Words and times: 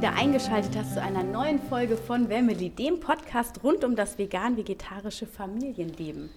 Wieder 0.00 0.14
eingeschaltet 0.14 0.74
hast 0.78 0.94
zu 0.94 1.02
einer 1.02 1.22
neuen 1.22 1.60
Folge 1.60 1.98
von 1.98 2.30
Wemmeli, 2.30 2.70
dem 2.70 3.00
Podcast 3.00 3.62
rund 3.62 3.84
um 3.84 3.96
das 3.96 4.16
vegan-vegetarische 4.16 5.26
Familienleben. 5.26 6.30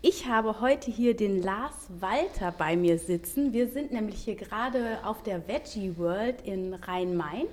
Ich 0.00 0.26
habe 0.26 0.62
heute 0.62 0.90
hier 0.90 1.14
den 1.14 1.42
Lars 1.42 1.90
Walter 2.00 2.50
bei 2.56 2.76
mir 2.76 2.98
sitzen. 2.98 3.52
Wir 3.52 3.68
sind 3.68 3.92
nämlich 3.92 4.24
hier 4.24 4.36
gerade 4.36 5.00
auf 5.04 5.22
der 5.22 5.46
Veggie 5.46 5.98
World 5.98 6.36
in 6.46 6.72
Rhein-Main. 6.72 7.44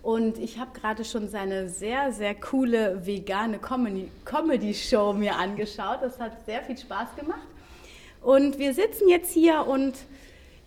Und 0.00 0.38
ich 0.38 0.60
habe 0.60 0.70
gerade 0.78 1.04
schon 1.04 1.28
seine 1.28 1.68
sehr, 1.68 2.12
sehr 2.12 2.36
coole 2.36 3.04
vegane 3.04 3.58
Comedy-Show 3.58 5.12
mir 5.12 5.34
angeschaut. 5.34 6.02
Das 6.02 6.20
hat 6.20 6.46
sehr 6.46 6.62
viel 6.62 6.78
Spaß 6.78 7.16
gemacht. 7.16 7.48
Und 8.22 8.60
wir 8.60 8.72
sitzen 8.74 9.08
jetzt 9.08 9.32
hier 9.32 9.66
und 9.66 9.94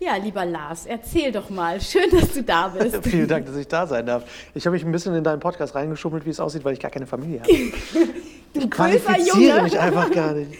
ja, 0.02 0.16
lieber 0.16 0.44
Lars, 0.44 0.86
erzähl 0.86 1.32
doch 1.32 1.48
mal. 1.50 1.80
Schön, 1.80 2.10
dass 2.10 2.32
du 2.32 2.42
da 2.42 2.68
bist. 2.78 2.98
Vielen 3.04 3.28
Dank, 3.28 3.46
dass 3.46 3.56
ich 3.56 3.68
da 3.68 3.86
sein 3.86 4.06
darf. 4.06 4.24
Ich 4.54 4.66
habe 4.66 4.74
mich 4.74 4.84
ein 4.84 4.92
bisschen 4.92 5.14
in 5.14 5.24
deinen 5.24 5.40
Podcast 5.40 5.74
reingeschummelt, 5.74 6.24
wie 6.26 6.30
es 6.30 6.40
aussieht, 6.40 6.64
weil 6.64 6.74
ich 6.74 6.80
gar 6.80 6.90
keine 6.90 7.06
Familie 7.06 7.40
habe. 7.40 7.52
du 8.54 8.60
ich 8.60 8.70
qualifiziere 8.70 9.38
Junge. 9.38 9.62
mich 9.62 9.78
einfach 9.78 10.10
gar 10.10 10.32
nicht. 10.32 10.52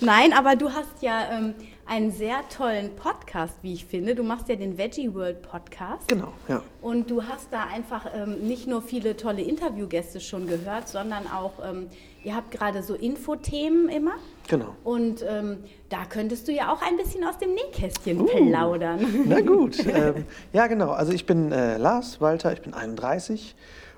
Nein, 0.00 0.32
aber 0.32 0.56
du 0.56 0.70
hast 0.70 1.02
ja 1.02 1.28
ähm, 1.32 1.54
einen 1.86 2.10
sehr 2.10 2.40
tollen 2.48 2.94
Podcast, 2.96 3.54
wie 3.62 3.74
ich 3.74 3.84
finde. 3.84 4.14
Du 4.14 4.22
machst 4.22 4.48
ja 4.48 4.56
den 4.56 4.76
Veggie 4.76 5.12
World 5.14 5.42
Podcast. 5.42 6.08
Genau, 6.08 6.32
ja. 6.48 6.62
Und 6.80 7.10
du 7.10 7.24
hast 7.24 7.48
da 7.52 7.64
einfach 7.64 8.06
ähm, 8.14 8.46
nicht 8.46 8.66
nur 8.66 8.82
viele 8.82 9.16
tolle 9.16 9.42
Interviewgäste 9.42 10.20
schon 10.20 10.46
gehört, 10.46 10.88
sondern 10.88 11.26
auch, 11.26 11.52
ähm, 11.64 11.88
ihr 12.22 12.34
habt 12.34 12.50
gerade 12.50 12.82
so 12.82 12.94
Infothemen 12.94 13.88
immer. 13.88 14.14
Genau. 14.48 14.74
Und 14.84 15.24
ähm, 15.26 15.58
da 15.88 16.04
könntest 16.04 16.48
du 16.48 16.52
ja 16.52 16.72
auch 16.72 16.82
ein 16.82 16.96
bisschen 16.96 17.24
aus 17.24 17.38
dem 17.38 17.54
Nähkästchen 17.54 18.20
uh, 18.20 18.26
plaudern. 18.26 19.00
Na 19.26 19.40
gut. 19.40 19.78
ähm, 19.86 20.26
ja, 20.52 20.66
genau. 20.66 20.90
Also 20.90 21.12
ich 21.12 21.26
bin 21.26 21.50
äh, 21.50 21.78
Lars 21.78 22.20
Walter, 22.20 22.52
ich 22.52 22.60
bin 22.60 22.74
31 22.74 23.54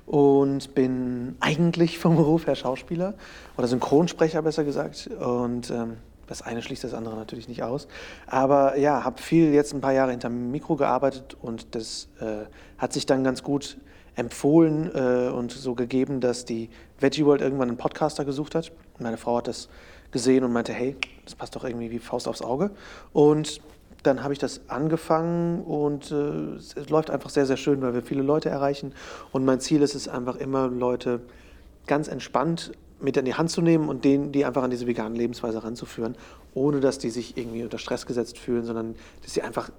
und 0.06 0.74
bin 0.74 1.36
eigentlich 1.40 1.98
vom 1.98 2.16
Beruf 2.16 2.46
her 2.46 2.54
Schauspieler 2.54 3.14
oder 3.56 3.66
Synchronsprecher 3.66 4.42
besser 4.42 4.62
gesagt. 4.64 5.08
Und 5.18 5.70
ähm, 5.70 5.96
das 6.28 6.42
eine 6.42 6.62
schließt 6.62 6.84
das 6.84 6.94
andere 6.94 7.16
natürlich 7.16 7.48
nicht 7.48 7.62
aus. 7.62 7.88
Aber 8.26 8.76
ja, 8.76 9.04
habe 9.04 9.20
viel 9.20 9.52
jetzt 9.52 9.74
ein 9.74 9.80
paar 9.80 9.92
Jahre 9.92 10.12
hinterm 10.12 10.50
Mikro 10.50 10.76
gearbeitet 10.76 11.36
und 11.40 11.74
das 11.74 12.08
äh, 12.20 12.46
hat 12.78 12.92
sich 12.92 13.06
dann 13.06 13.24
ganz 13.24 13.42
gut 13.42 13.78
empfohlen 14.16 14.90
äh, 14.94 15.30
und 15.30 15.52
so 15.52 15.74
gegeben, 15.74 16.20
dass 16.20 16.44
die 16.44 16.70
Veggie 16.98 17.24
World 17.24 17.42
irgendwann 17.42 17.68
einen 17.68 17.76
Podcaster 17.76 18.24
gesucht 18.24 18.54
hat. 18.54 18.72
Meine 18.98 19.18
Frau 19.18 19.36
hat 19.36 19.48
das 19.48 19.68
gesehen 20.10 20.42
und 20.44 20.52
meinte, 20.52 20.72
hey, 20.72 20.96
das 21.24 21.34
passt 21.34 21.54
doch 21.54 21.64
irgendwie 21.64 21.90
wie 21.90 21.98
Faust 21.98 22.26
aufs 22.26 22.42
Auge. 22.42 22.70
Und 23.12 23.60
dann 24.02 24.22
habe 24.22 24.32
ich 24.32 24.38
das 24.38 24.60
angefangen 24.68 25.62
und 25.62 26.10
äh, 26.10 26.54
es 26.56 26.88
läuft 26.88 27.10
einfach 27.10 27.30
sehr, 27.30 27.44
sehr 27.44 27.56
schön, 27.56 27.82
weil 27.82 27.92
wir 27.92 28.02
viele 28.02 28.22
Leute 28.22 28.48
erreichen. 28.48 28.92
Und 29.32 29.44
mein 29.44 29.60
Ziel 29.60 29.82
ist 29.82 29.94
es 29.94 30.08
einfach 30.08 30.36
immer, 30.36 30.68
Leute 30.68 31.20
ganz 31.86 32.08
entspannt 32.08 32.72
mit 33.00 33.16
in 33.16 33.24
die 33.24 33.34
Hand 33.34 33.50
zu 33.50 33.60
nehmen 33.60 33.88
und 33.88 34.04
denen, 34.04 34.32
die 34.32 34.44
einfach 34.44 34.62
an 34.62 34.70
diese 34.70 34.86
vegane 34.86 35.16
Lebensweise 35.16 35.62
ranzuführen, 35.62 36.16
ohne 36.54 36.80
dass 36.80 36.98
die 36.98 37.10
sich 37.10 37.36
irgendwie 37.36 37.62
unter 37.62 37.78
Stress 37.78 38.06
gesetzt 38.06 38.38
fühlen, 38.38 38.64
sondern 38.64 38.94
dass 39.22 39.34
sie 39.34 39.42
einfach 39.42 39.70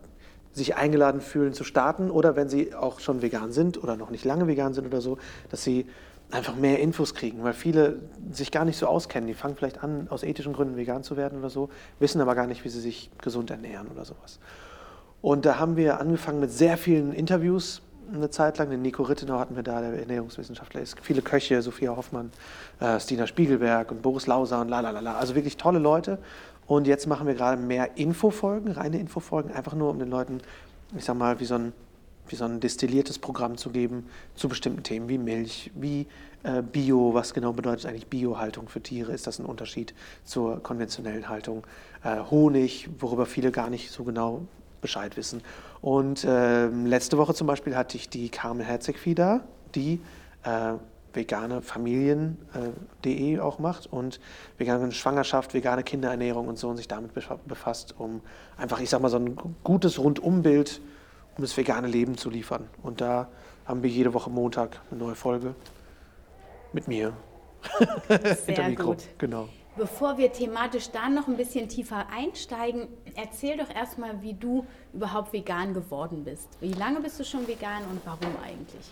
sich 0.58 0.76
eingeladen 0.76 1.22
fühlen 1.22 1.54
zu 1.54 1.64
starten 1.64 2.12
oder 2.12 2.36
wenn 2.36 2.50
sie 2.50 2.74
auch 2.74 3.00
schon 3.00 3.22
vegan 3.22 3.52
sind 3.52 3.82
oder 3.82 3.96
noch 3.96 4.10
nicht 4.10 4.26
lange 4.26 4.48
vegan 4.48 4.74
sind 4.74 4.86
oder 4.86 5.02
so, 5.02 5.18
dass 5.50 5.64
sie 5.64 5.86
einfach 6.32 6.56
mehr 6.56 6.80
Infos 6.80 7.14
kriegen, 7.14 7.44
weil 7.44 7.54
viele 7.54 8.00
sich 8.32 8.52
gar 8.52 8.66
nicht 8.66 8.78
so 8.78 8.88
auskennen. 8.88 9.28
Die 9.28 9.34
fangen 9.34 9.56
vielleicht 9.56 9.84
an, 9.84 10.08
aus 10.10 10.24
ethischen 10.24 10.54
Gründen 10.54 10.76
vegan 10.76 11.04
zu 11.04 11.16
werden 11.16 11.40
oder 11.40 11.50
so, 11.50 11.70
wissen 12.00 12.20
aber 12.20 12.36
gar 12.36 12.48
nicht, 12.48 12.66
wie 12.66 12.70
sie 12.70 12.82
sich 12.82 13.10
gesund 13.22 13.50
ernähren 13.50 13.88
oder 13.88 14.04
sowas. 14.04 14.40
Und 15.22 15.46
da 15.46 15.58
haben 15.60 15.78
wir 15.78 16.00
angefangen 16.00 16.40
mit 16.40 16.52
sehr 16.52 16.78
vielen 16.78 17.14
Interviews 17.14 17.82
eine 18.14 18.30
Zeit 18.30 18.58
lang. 18.58 18.70
Den 18.70 18.82
Nico 18.82 19.04
Rittenau 19.04 19.40
hatten 19.40 19.56
wir 19.56 19.64
da, 19.64 19.82
der 19.82 20.00
Ernährungswissenschaftler 20.00 20.82
ist. 20.82 20.98
Viele 21.02 21.22
Köche, 21.22 21.62
Sophia 21.62 21.96
Hoffmann, 21.96 22.32
äh, 22.80 23.00
Stina 23.00 23.28
Spiegelberg 23.28 23.92
und 23.92 24.02
Boris 24.02 24.28
Lauser 24.28 24.62
und 24.62 24.70
la 24.70 24.80
la 24.80 24.92
la. 24.92 25.16
Also 25.16 25.36
wirklich 25.36 25.58
tolle 25.58 25.80
Leute. 25.80 26.20
Und 26.68 26.86
jetzt 26.86 27.08
machen 27.08 27.28
wir 27.28 27.34
gerade 27.34 27.62
mehr 27.62 27.98
Infofolgen, 27.98 28.72
reine 28.72 29.00
Infofolgen, 29.00 29.52
einfach 29.52 29.74
nur 29.74 29.90
um 29.90 30.00
den 30.00 30.10
Leuten, 30.10 30.42
ich 30.96 31.06
sag 31.06 31.18
mal, 31.18 31.40
wie 31.40 31.46
so 31.46 31.56
ein 31.56 31.74
wie 32.32 32.36
so 32.36 32.46
ein 32.46 32.60
destilliertes 32.60 33.20
Programm 33.20 33.58
zu 33.58 33.70
geben 33.70 34.08
zu 34.36 34.50
bestimmten 34.50 34.84
Themen 34.84 35.10
wie 35.10 35.18
Milch, 35.18 35.72
wie 35.76 36.08
äh, 36.44 36.62
Bio, 36.62 37.14
was 37.14 37.34
genau 37.34 37.54
bedeutet 37.54 37.86
eigentlich 37.86 38.08
Biohaltung 38.08 38.70
für 38.70 38.82
Tiere, 38.82 39.14
ist 39.14 39.28
das 39.28 39.40
ein 39.40 39.46
Unterschied 39.46 39.94
zur 40.24 40.62
konventionellen 40.62 41.30
Haltung, 41.30 41.66
äh, 42.04 42.20
Honig, 42.30 42.90
worüber 43.00 43.26
viele 43.26 43.52
gar 43.52 43.70
nicht 43.70 43.92
so 43.92 44.04
genau 44.04 44.42
Bescheid 44.82 45.18
wissen. 45.18 45.42
Und 45.82 46.24
äh, 46.24 46.68
letzte 46.68 47.18
Woche 47.18 47.34
zum 47.34 47.48
Beispiel 47.48 47.76
hatte 47.76 47.98
ich 47.98 48.10
die 48.10 48.30
Carmen 48.30 48.62
Herzegvieh 48.62 49.16
da, 49.16 49.42
die 49.76 50.00
äh, 51.18 51.22
vegane 51.22 51.62
Familien.de 51.62 53.36
äh, 53.36 53.40
auch 53.40 53.60
macht 53.60 53.88
und 53.88 54.20
vegane 54.58 54.92
Schwangerschaft, 54.92 55.54
vegane 55.54 55.84
Kinderernährung 55.84 56.48
und 56.48 56.58
so 56.58 56.70
und 56.70 56.78
sich 56.78 56.88
damit 56.88 57.12
befasst, 57.46 57.96
um 57.98 58.22
einfach, 58.58 58.80
ich 58.80 58.90
sag 58.90 59.02
mal, 59.02 59.10
so 59.10 59.18
ein 59.18 59.38
gutes 59.64 60.00
Rundumbild 60.00 60.82
um 61.38 61.44
das 61.44 61.56
vegane 61.56 61.88
Leben 61.88 62.18
zu 62.18 62.30
liefern. 62.30 62.68
Und 62.82 63.02
da 63.02 63.30
haben 63.66 63.84
wir 63.84 63.90
jede 63.90 64.14
Woche 64.14 64.30
Montag 64.30 64.82
eine 64.90 65.00
neue 65.00 65.16
Folge 65.16 65.56
mit 66.74 66.88
mir. 66.88 67.14
Sehr 68.46 68.72
gut. 68.76 69.04
Genau. 69.18 69.48
Bevor 69.76 70.18
wir 70.18 70.32
thematisch 70.32 70.90
da 70.90 71.08
noch 71.08 71.28
ein 71.28 71.38
bisschen 71.38 71.70
tiefer 71.70 72.08
einsteigen, 72.12 72.88
erzähl 73.16 73.58
doch 73.58 73.70
erstmal, 73.70 74.24
wie 74.24 74.34
du 74.34 74.66
überhaupt 74.92 75.32
vegan 75.32 75.76
geworden 75.76 76.24
bist. 76.24 76.50
Wie 76.60 76.74
lange 76.74 77.00
bist 77.00 77.20
du 77.20 77.24
schon 77.24 77.48
vegan 77.48 77.84
und 77.92 78.02
warum 78.04 78.36
eigentlich? 78.44 78.90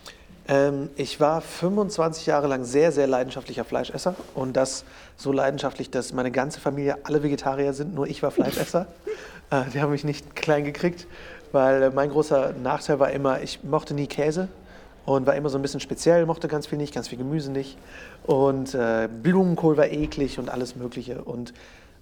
Ähm, 0.48 0.90
ich 0.96 1.20
war 1.20 1.42
25 1.42 2.26
Jahre 2.26 2.48
lang 2.48 2.64
sehr, 2.64 2.92
sehr 2.92 3.08
leidenschaftlicher 3.08 3.66
Fleischesser 3.66 4.16
und 4.34 4.56
das 4.56 4.86
so 5.18 5.32
leidenschaftlich, 5.32 5.90
dass 5.90 6.14
meine 6.14 6.32
ganze 6.32 6.60
Familie 6.60 6.98
alle 7.04 7.24
Vegetarier 7.24 7.74
sind, 7.74 7.96
nur 7.96 8.08
ich 8.08 8.22
war 8.24 8.32
Fleischesser. 8.32 8.88
äh, 9.50 9.64
die 9.74 9.82
haben 9.82 9.92
mich 9.92 10.04
nicht 10.04 10.36
klein 10.36 10.64
gekriegt 10.64 11.08
weil 11.56 11.84
äh, 11.84 11.90
mein 11.90 12.10
großer 12.10 12.54
Nachteil 12.62 13.00
war 13.00 13.12
immer, 13.12 13.42
ich 13.42 13.64
mochte 13.64 13.96
nie 13.96 14.08
Käse 14.08 14.50
und 15.06 15.26
war 15.26 15.36
immer 15.36 15.50
so 15.50 15.58
ein 15.58 15.62
bisschen 15.62 15.80
speziell, 15.80 16.26
mochte 16.26 16.48
ganz 16.48 16.68
viel 16.68 16.78
nicht, 16.78 16.94
ganz 16.94 17.08
viel 17.08 17.18
Gemüse 17.18 17.52
nicht 17.52 17.78
und 18.24 18.76
äh, 18.76 19.08
Blumenkohl 19.24 19.78
war 19.78 19.88
eklig 19.88 20.38
und 20.38 20.50
alles 20.50 20.76
Mögliche 20.76 21.24
und 21.24 21.54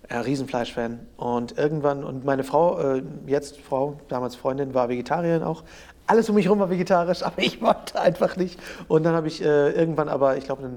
ja, 0.10 0.20
Riesenfleischfan. 0.20 1.00
Und 1.16 1.58
irgendwann, 1.58 2.04
und 2.04 2.26
meine 2.26 2.44
Frau, 2.44 2.80
äh, 2.80 3.04
jetzt 3.26 3.60
Frau, 3.62 4.00
damals 4.10 4.36
Freundin, 4.36 4.74
war 4.74 4.90
Vegetarierin 4.90 5.44
auch. 5.44 5.64
Alles 6.06 6.30
um 6.30 6.36
mich 6.36 6.46
herum 6.46 6.60
war 6.60 6.70
vegetarisch, 6.70 7.24
aber 7.24 7.40
ich 7.40 7.62
wollte 7.62 8.00
einfach 8.00 8.36
nicht. 8.36 8.60
Und 8.88 9.04
dann 9.04 9.16
habe 9.16 9.28
ich 9.28 9.42
äh, 9.42 9.72
irgendwann 9.72 10.10
aber, 10.10 10.38
ich 10.38 10.46
glaube, 10.46 10.70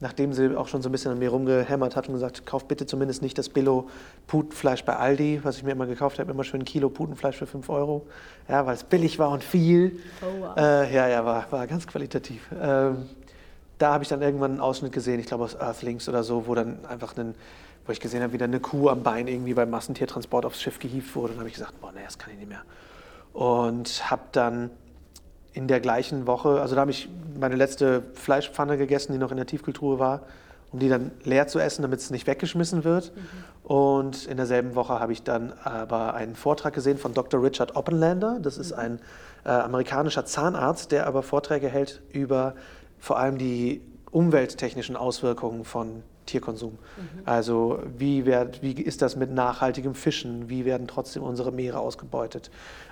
nachdem 0.00 0.32
sie 0.32 0.56
auch 0.56 0.68
schon 0.68 0.82
so 0.82 0.88
ein 0.88 0.92
bisschen 0.92 1.12
an 1.12 1.18
mir 1.18 1.30
rumgehämmert 1.30 1.96
hat 1.96 2.08
und 2.08 2.14
gesagt, 2.14 2.44
kauf 2.46 2.66
bitte 2.66 2.84
zumindest 2.86 3.22
nicht 3.22 3.38
das 3.38 3.48
Billo 3.48 3.88
Putenfleisch 4.26 4.84
bei 4.84 4.96
Aldi, 4.96 5.40
was 5.42 5.56
ich 5.56 5.62
mir 5.62 5.72
immer 5.72 5.86
gekauft 5.86 6.18
habe, 6.18 6.30
immer 6.30 6.44
schön 6.44 6.62
ein 6.62 6.64
Kilo 6.64 6.90
Putenfleisch 6.90 7.36
für 7.36 7.46
5 7.46 7.68
Euro, 7.70 8.06
ja, 8.48 8.66
weil 8.66 8.74
es 8.74 8.84
billig 8.84 9.18
war 9.18 9.30
und 9.30 9.44
viel. 9.44 10.00
Oh, 10.20 10.26
wow. 10.40 10.56
äh, 10.56 10.94
ja, 10.94 11.08
ja, 11.08 11.24
war, 11.24 11.50
war 11.50 11.66
ganz 11.66 11.86
qualitativ. 11.86 12.42
Ähm, 12.60 13.08
da 13.78 13.92
habe 13.92 14.04
ich 14.04 14.08
dann 14.08 14.22
irgendwann 14.22 14.52
einen 14.52 14.60
Ausschnitt 14.60 14.92
gesehen, 14.92 15.20
ich 15.20 15.26
glaube 15.26 15.44
aus 15.44 15.54
Earthlings 15.54 16.08
oder 16.08 16.22
so, 16.22 16.46
wo 16.46 16.54
dann 16.54 16.84
einfach 16.86 17.16
einen, 17.16 17.34
wo 17.86 17.92
ich 17.92 18.00
gesehen 18.00 18.22
habe, 18.22 18.32
wie 18.32 18.38
da 18.38 18.44
eine 18.44 18.60
Kuh 18.60 18.88
am 18.88 19.02
Bein 19.02 19.26
irgendwie 19.26 19.54
beim 19.54 19.70
Massentiertransport 19.70 20.44
aufs 20.46 20.60
Schiff 20.60 20.78
gehievt 20.78 21.14
wurde. 21.16 21.32
Und 21.32 21.38
habe 21.38 21.48
ich 21.48 21.54
gesagt, 21.54 21.80
boah, 21.80 21.92
nee, 21.92 22.00
das 22.04 22.18
kann 22.18 22.32
ich 22.32 22.38
nicht 22.38 22.48
mehr. 22.48 22.62
Und 23.34 24.10
habe 24.10 24.22
dann 24.32 24.70
in 25.52 25.68
der 25.68 25.80
gleichen 25.80 26.26
Woche, 26.26 26.60
also 26.60 26.74
da 26.74 26.80
habe 26.80 26.92
ich 26.92 27.08
meine 27.38 27.56
letzte 27.56 28.02
Fleischpfanne 28.14 28.78
gegessen, 28.78 29.12
die 29.12 29.18
noch 29.18 29.30
in 29.30 29.36
der 29.36 29.46
Tiefkühltruhe 29.46 29.98
war, 29.98 30.22
um 30.72 30.78
die 30.78 30.88
dann 30.88 31.10
leer 31.24 31.46
zu 31.46 31.58
essen, 31.58 31.82
damit 31.82 32.00
es 32.00 32.10
nicht 32.10 32.26
weggeschmissen 32.26 32.84
wird. 32.84 33.12
Mhm. 33.14 33.68
Und 33.68 34.26
in 34.26 34.36
derselben 34.36 34.74
Woche 34.74 34.98
habe 34.98 35.12
ich 35.12 35.22
dann 35.22 35.52
aber 35.62 36.14
einen 36.14 36.36
Vortrag 36.36 36.74
gesehen 36.74 36.96
von 36.96 37.12
Dr. 37.12 37.42
Richard 37.42 37.76
Oppenlander. 37.76 38.38
Das 38.40 38.56
ist 38.56 38.72
mhm. 38.72 38.78
ein 38.78 39.00
äh, 39.44 39.50
amerikanischer 39.50 40.24
Zahnarzt, 40.24 40.92
der 40.92 41.06
aber 41.06 41.22
Vorträge 41.22 41.68
hält 41.68 42.02
über 42.12 42.54
vor 42.98 43.18
allem 43.18 43.36
die 43.36 43.82
umwelttechnischen 44.10 44.96
Auswirkungen 44.96 45.64
von 45.64 46.02
Tierkonsum. 46.24 46.72
Mhm. 46.72 47.22
Also 47.24 47.80
wie, 47.96 48.26
werd, 48.26 48.62
wie 48.62 48.72
ist 48.72 49.02
das 49.02 49.16
mit 49.16 49.32
nachhaltigem 49.32 49.94
Fischen? 49.94 50.48
Wie 50.48 50.64
werden 50.64 50.86
trotzdem 50.86 51.22
unsere 51.22 51.52
Meere 51.52 51.78
ausgebeutet? 51.78 52.50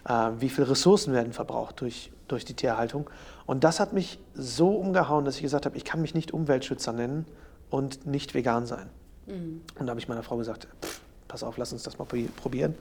Äh, 0.08 0.30
wie 0.38 0.48
viele 0.48 0.70
Ressourcen 0.70 1.12
werden 1.12 1.32
verbraucht 1.32 1.80
durch, 1.80 2.10
durch 2.28 2.44
die 2.44 2.54
Tierhaltung? 2.54 3.10
Und 3.46 3.64
das 3.64 3.80
hat 3.80 3.92
mich 3.92 4.18
so 4.34 4.70
umgehauen, 4.70 5.24
dass 5.24 5.36
ich 5.36 5.42
gesagt 5.42 5.66
habe, 5.66 5.76
ich 5.76 5.84
kann 5.84 6.00
mich 6.00 6.14
nicht 6.14 6.32
Umweltschützer 6.32 6.92
nennen 6.92 7.26
und 7.70 8.06
nicht 8.06 8.34
vegan 8.34 8.66
sein. 8.66 8.88
Mhm. 9.26 9.60
Und 9.78 9.86
da 9.86 9.90
habe 9.90 10.00
ich 10.00 10.08
meiner 10.08 10.22
Frau 10.22 10.36
gesagt, 10.36 10.68
pff, 10.82 11.01
pass 11.32 11.42
auf, 11.42 11.56
lass 11.56 11.72
uns 11.72 11.82
das 11.82 11.98
mal 11.98 12.04
probieren. 12.04 12.74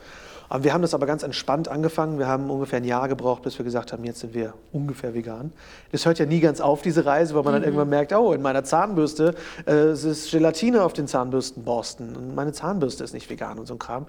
Und 0.50 0.66
wir 0.66 0.74
haben 0.74 0.82
das 0.82 0.94
aber 0.94 1.06
ganz 1.06 1.24
entspannt 1.24 1.70
angefangen. 1.70 2.20
Wir 2.20 2.28
haben 2.28 2.50
ungefähr 2.50 2.78
ein 2.78 2.84
Jahr 2.84 3.08
gebraucht, 3.08 3.44
bis 3.44 3.58
wir 3.58 3.64
gesagt 3.64 3.94
haben, 3.94 4.04
jetzt 4.04 4.20
sind 4.20 4.34
wir 4.34 4.54
ungefähr 4.74 5.14
vegan. 5.14 5.54
Das 5.94 6.06
hört 6.06 6.20
ja 6.20 6.26
nie 6.26 6.42
ganz 6.42 6.60
auf, 6.60 6.82
diese 6.82 7.06
Reise, 7.06 7.34
weil 7.34 7.44
man 7.44 7.54
mhm. 7.54 7.56
dann 7.56 7.64
irgendwann 7.64 7.90
merkt, 7.90 8.12
oh, 8.12 8.34
in 8.34 8.42
meiner 8.42 8.66
Zahnbürste 8.66 9.36
äh, 9.66 9.72
es 9.72 10.04
ist 10.04 10.32
Gelatine 10.32 10.84
auf 10.84 10.92
den 10.92 11.08
Zahnbürstenborsten 11.08 12.18
und 12.18 12.36
meine 12.36 12.52
Zahnbürste 12.52 13.06
ist 13.06 13.14
nicht 13.14 13.30
vegan 13.30 13.58
und 13.58 13.68
so 13.68 13.76
ein 13.76 13.80
Kram. 13.80 14.04
Mhm. 14.04 14.08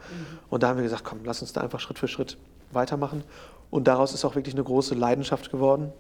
Und 0.51 0.65
da 0.65 0.69
haben 0.69 0.77
wir 0.77 0.83
gesagt, 0.83 1.05
komm, 1.05 1.21
lass 1.25 1.41
uns 1.41 1.53
da 1.53 1.61
einfach 1.61 1.79
Schritt 1.79 2.01
für 2.01 2.09
Schritt 2.09 2.37
weitermachen. 2.73 3.23
Und 3.71 3.87
daraus 3.87 4.13
ist 4.13 4.25
auch 4.25 4.35
wirklich 4.35 4.57
eine 4.57 4.65
große 4.65 4.97
Leidenschaft 4.97 5.53
geworden, 5.53 5.93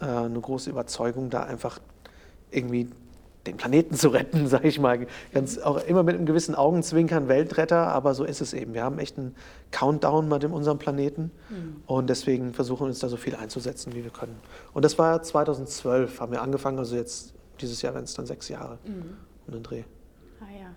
äh, 0.00 0.06
eine 0.06 0.40
große 0.40 0.68
Überzeugung, 0.68 1.30
da 1.30 1.44
einfach 1.44 1.78
irgendwie 2.50 2.88
den 3.48 3.56
Planeten 3.56 3.94
zu 3.94 4.08
retten, 4.08 4.46
sage 4.48 4.68
ich 4.68 4.78
mal. 4.78 5.06
Ganz 5.32 5.58
auch 5.58 5.84
immer 5.84 6.02
mit 6.02 6.14
einem 6.14 6.26
gewissen 6.26 6.54
Augenzwinkern 6.54 7.28
Weltretter, 7.28 7.88
aber 7.88 8.14
so 8.14 8.24
ist 8.24 8.40
es 8.40 8.52
eben. 8.52 8.74
Wir 8.74 8.84
haben 8.84 8.98
echt 8.98 9.18
einen 9.18 9.34
Countdown 9.70 10.28
mit 10.28 10.44
unserem 10.44 10.78
Planeten 10.78 11.30
mhm. 11.50 11.82
und 11.86 12.08
deswegen 12.08 12.54
versuchen 12.54 12.80
wir 12.80 12.88
uns 12.88 13.00
da 13.00 13.08
so 13.08 13.16
viel 13.16 13.34
einzusetzen, 13.34 13.94
wie 13.94 14.04
wir 14.04 14.10
können. 14.10 14.36
Und 14.72 14.84
das 14.84 14.98
war 14.98 15.22
2012, 15.22 16.20
haben 16.20 16.32
wir 16.32 16.42
angefangen, 16.42 16.78
also 16.78 16.96
jetzt 16.96 17.34
dieses 17.60 17.82
Jahr 17.82 17.94
werden 17.94 18.04
es 18.04 18.14
dann 18.14 18.26
sechs 18.26 18.48
Jahre 18.48 18.78
mhm. 18.84 19.16
um 19.46 19.52
den 19.52 19.62
Dreh. 19.62 19.82
Ah 20.40 20.44
ja. 20.58 20.74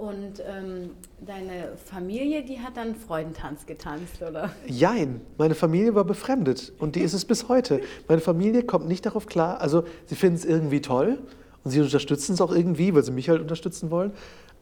Und 0.00 0.42
ähm, 0.48 0.92
deine 1.20 1.76
Familie, 1.76 2.42
die 2.42 2.58
hat 2.60 2.78
dann 2.78 2.94
Freudentanz 2.94 3.66
getanzt, 3.66 4.22
oder? 4.22 4.50
Jein, 4.66 5.20
meine 5.36 5.54
Familie 5.54 5.94
war 5.94 6.04
befremdet 6.04 6.72
und 6.78 6.96
die 6.96 7.00
ist 7.00 7.12
es 7.12 7.26
bis 7.26 7.50
heute. 7.50 7.82
Meine 8.08 8.22
Familie 8.22 8.62
kommt 8.62 8.88
nicht 8.88 9.04
darauf 9.04 9.26
klar, 9.26 9.60
also 9.60 9.84
sie 10.06 10.14
finden 10.14 10.36
es 10.36 10.46
irgendwie 10.46 10.80
toll, 10.80 11.18
und 11.64 11.70
sie 11.70 11.80
unterstützen 11.80 12.34
es 12.34 12.40
auch 12.40 12.52
irgendwie, 12.52 12.94
weil 12.94 13.02
sie 13.02 13.12
mich 13.12 13.28
halt 13.28 13.40
unterstützen 13.40 13.90
wollen. 13.90 14.12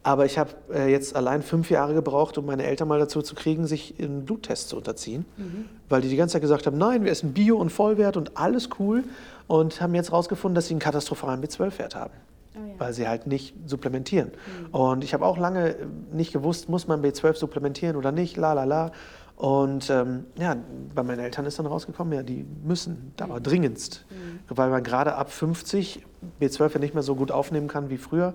Aber 0.01 0.25
ich 0.25 0.37
habe 0.37 0.51
äh, 0.73 0.89
jetzt 0.89 1.15
allein 1.15 1.41
fünf 1.41 1.69
Jahre 1.69 1.93
gebraucht, 1.93 2.37
um 2.37 2.45
meine 2.45 2.63
Eltern 2.63 2.87
mal 2.87 2.99
dazu 2.99 3.21
zu 3.21 3.35
kriegen, 3.35 3.67
sich 3.67 3.95
einen 3.99 4.25
Bluttest 4.25 4.69
zu 4.69 4.77
unterziehen. 4.77 5.25
Mhm. 5.37 5.65
Weil 5.89 6.01
die 6.01 6.09
die 6.09 6.15
ganze 6.15 6.33
Zeit 6.33 6.41
gesagt 6.41 6.67
haben, 6.67 6.77
nein, 6.77 7.03
wir 7.03 7.11
essen 7.11 7.33
Bio 7.33 7.57
und 7.57 7.69
Vollwert 7.69 8.15
und 8.15 8.37
alles 8.37 8.69
cool. 8.79 9.03
Und 9.47 9.81
haben 9.81 9.95
jetzt 9.95 10.11
herausgefunden, 10.11 10.55
dass 10.55 10.67
sie 10.67 10.73
einen 10.73 10.79
katastrophalen 10.79 11.43
B12-Wert 11.43 11.95
haben. 11.95 12.13
Oh 12.55 12.59
ja. 12.59 12.73
Weil 12.77 12.93
sie 12.93 13.07
halt 13.07 13.27
nicht 13.27 13.55
supplementieren. 13.65 14.29
Mhm. 14.29 14.73
Und 14.73 15.03
ich 15.03 15.13
habe 15.13 15.25
auch 15.25 15.37
lange 15.37 15.75
nicht 16.13 16.31
gewusst, 16.31 16.69
muss 16.69 16.87
man 16.87 17.03
B12 17.03 17.35
supplementieren 17.35 17.95
oder 17.97 18.11
nicht, 18.11 18.37
la 18.37 18.53
la 18.53 18.63
la. 18.63 18.91
Und 19.39 19.89
ähm, 19.89 20.25
ja, 20.37 20.53
bei 20.93 21.01
meinen 21.01 21.19
Eltern 21.19 21.45
ist 21.45 21.57
dann 21.59 21.65
rausgekommen, 21.65 22.13
ja, 22.13 22.23
die 22.23 22.45
müssen, 22.61 23.13
da 23.15 23.29
war 23.29 23.39
mhm. 23.39 23.43
dringendst. 23.43 24.05
Mhm. 24.09 24.39
Weil 24.49 24.69
man 24.69 24.83
gerade 24.83 25.15
ab 25.15 25.31
50 25.31 26.05
B12 26.41 26.73
ja 26.73 26.79
nicht 26.81 26.93
mehr 26.93 27.03
so 27.03 27.15
gut 27.15 27.31
aufnehmen 27.31 27.69
kann 27.69 27.89
wie 27.89 27.97
früher. 27.97 28.33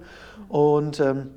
Und 0.49 1.01
ähm, 1.01 1.29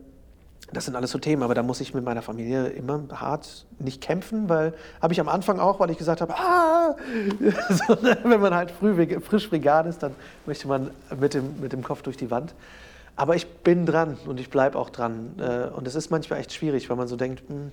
das 0.71 0.85
sind 0.85 0.95
alles 0.95 1.11
so 1.11 1.19
Themen, 1.19 1.43
aber 1.43 1.53
da 1.53 1.63
muss 1.63 1.81
ich 1.81 1.93
mit 1.93 2.05
meiner 2.05 2.21
Familie 2.21 2.67
immer 2.67 3.01
hart 3.13 3.65
nicht 3.77 3.99
kämpfen, 3.99 4.47
weil 4.47 4.73
habe 5.01 5.11
ich 5.11 5.19
am 5.19 5.27
Anfang 5.27 5.59
auch, 5.59 5.81
weil 5.81 5.89
ich 5.91 5.97
gesagt 5.97 6.21
habe, 6.21 6.33
ah! 6.37 6.95
ne, 7.39 8.17
wenn 8.23 8.39
man 8.39 8.55
halt 8.55 8.71
früh, 8.71 9.19
frisch 9.19 9.51
vegan 9.51 9.85
ist, 9.87 10.01
dann 10.01 10.15
möchte 10.45 10.69
man 10.69 10.91
mit 11.19 11.33
dem, 11.33 11.59
mit 11.59 11.73
dem 11.73 11.83
Kopf 11.83 12.03
durch 12.03 12.15
die 12.15 12.31
Wand. 12.31 12.55
Aber 13.17 13.35
ich 13.35 13.45
bin 13.47 13.85
dran 13.85 14.17
und 14.27 14.39
ich 14.39 14.49
bleibe 14.49 14.79
auch 14.79 14.91
dran. 14.91 15.33
Äh, 15.39 15.75
und 15.75 15.85
es 15.87 15.95
ist 15.95 16.09
manchmal 16.09 16.39
echt 16.39 16.53
schwierig, 16.53 16.89
weil 16.89 16.95
man 16.95 17.09
so 17.09 17.17
denkt, 17.17 17.49
mh, 17.49 17.55
hm, 17.55 17.71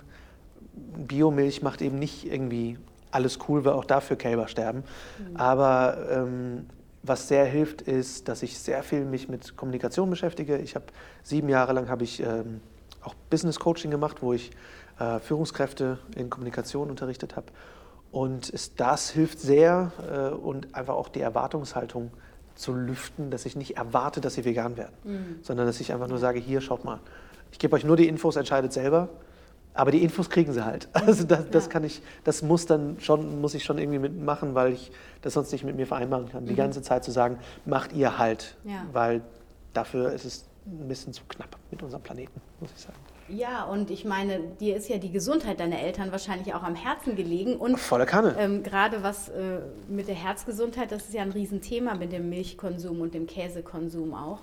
Biomilch 0.97 1.63
macht 1.63 1.83
eben 1.83 1.99
nicht 1.99 2.31
irgendwie 2.31 2.79
alles 3.11 3.39
cool, 3.49 3.65
weil 3.65 3.73
auch 3.75 3.85
dafür 3.85 4.17
Kälber 4.17 4.49
sterben. 4.49 4.83
Mhm. 5.19 5.37
Aber 5.37 5.99
ähm, 6.11 6.67
was 7.03 7.29
sehr 7.29 7.45
hilft, 7.45 7.83
ist, 7.83 8.29
dass 8.29 8.43
ich 8.43 8.59
sehr 8.59 8.83
viel 8.83 9.05
mich 9.05 9.29
mit 9.29 9.57
Kommunikation 9.57 10.11
beschäftige. 10.11 10.59
Ich 10.59 10.75
habe 10.75 10.87
sieben 11.23 11.49
Jahre 11.49 11.73
lang 11.73 11.89
habe 11.89 12.05
ich 12.05 12.21
ähm, 12.21 12.61
auch 13.03 13.15
Business 13.31 13.61
Coaching 13.61 13.91
gemacht, 13.91 14.23
wo 14.23 14.33
ich 14.33 14.51
äh, 14.99 15.21
Führungskräfte 15.21 15.99
in 16.17 16.31
Kommunikation 16.31 16.91
unterrichtet 16.91 17.37
habe. 17.37 17.47
Und 18.11 18.53
es, 18.53 18.75
das 18.75 19.11
hilft 19.11 19.41
sehr 19.41 19.93
äh, 20.11 20.35
und 20.35 20.75
einfach 20.75 20.95
auch 20.95 21.09
die 21.09 21.21
Erwartungshaltung 21.21 22.11
zu 22.55 22.73
lüften, 22.73 23.31
dass 23.31 23.45
ich 23.45 23.57
nicht 23.57 23.77
erwarte, 23.77 24.21
dass 24.21 24.35
sie 24.35 24.45
vegan 24.45 24.77
werden, 24.77 24.95
mhm. 25.05 25.39
sondern 25.43 25.67
dass 25.67 25.81
ich 25.81 25.93
einfach 25.93 26.09
nur 26.09 26.19
sage, 26.19 26.39
hier 26.39 26.61
schaut 26.61 26.85
mal, 26.85 27.01
ich 27.51 27.59
gebe 27.59 27.75
euch 27.77 27.85
nur 27.85 27.97
die 27.97 28.09
Infos, 28.09 28.37
entscheidet 28.37 28.73
selber. 28.73 29.09
Aber 29.75 29.91
die 29.91 30.03
Infos 30.03 30.31
kriegen 30.31 30.53
sie 30.53 30.65
halt. 30.65 30.89
Also 30.95 31.25
das, 31.25 31.51
das, 31.51 31.69
kann 31.69 31.85
ich, 31.85 32.01
das 32.23 32.43
muss 32.43 32.67
dann 32.67 32.97
schon, 33.01 33.41
muss 33.41 33.55
ich 33.55 33.65
schon 33.65 33.79
irgendwie 33.79 33.99
mitmachen, 33.99 34.55
weil 34.55 34.73
ich 34.73 34.91
das 35.21 35.35
sonst 35.35 35.53
nicht 35.53 35.65
mit 35.65 35.77
mir 35.77 35.87
vereinbaren 35.87 36.29
kann. 36.31 36.47
Die 36.47 36.53
mhm. 36.53 36.57
ganze 36.57 36.81
Zeit 36.81 37.05
zu 37.05 37.11
sagen, 37.11 37.39
macht 37.67 37.93
ihr 37.93 38.17
halt, 38.17 38.57
ja. 38.65 38.87
weil 38.93 39.21
dafür 39.75 40.13
ist 40.13 40.25
es 40.25 40.45
ein 40.67 40.89
bisschen 40.89 41.13
zu 41.13 41.23
knapp 41.29 41.57
mit 41.71 41.83
unserem 41.83 42.03
Planeten, 42.03 42.41
muss 42.61 42.71
ich 42.75 42.83
sagen. 42.83 42.97
Ja, 43.29 43.65
und 43.65 43.91
ich 43.91 44.05
meine, 44.05 44.39
dir 44.61 44.77
ist 44.77 44.89
ja 44.89 44.99
die 44.99 45.11
Gesundheit 45.11 45.59
deiner 45.61 45.79
Eltern 45.81 46.13
wahrscheinlich 46.13 46.53
auch 46.55 46.63
am 46.63 46.75
Herzen 46.75 47.17
gelegen. 47.17 47.57
Und 47.57 47.79
Volle 47.79 48.05
Kanne. 48.05 48.37
Ähm, 48.39 48.63
gerade 48.63 49.03
was 49.03 49.31
äh, 49.31 49.61
mit 49.89 50.09
der 50.09 50.15
Herzgesundheit, 50.15 50.93
das 50.93 51.05
ist 51.05 51.15
ja 51.15 51.23
ein 51.23 51.33
Riesenthema 51.33 51.95
mit 51.95 52.13
dem 52.13 52.29
Milchkonsum 52.29 53.01
und 53.01 53.15
dem 53.15 53.27
Käsekonsum 53.27 54.15
auch. 54.15 54.41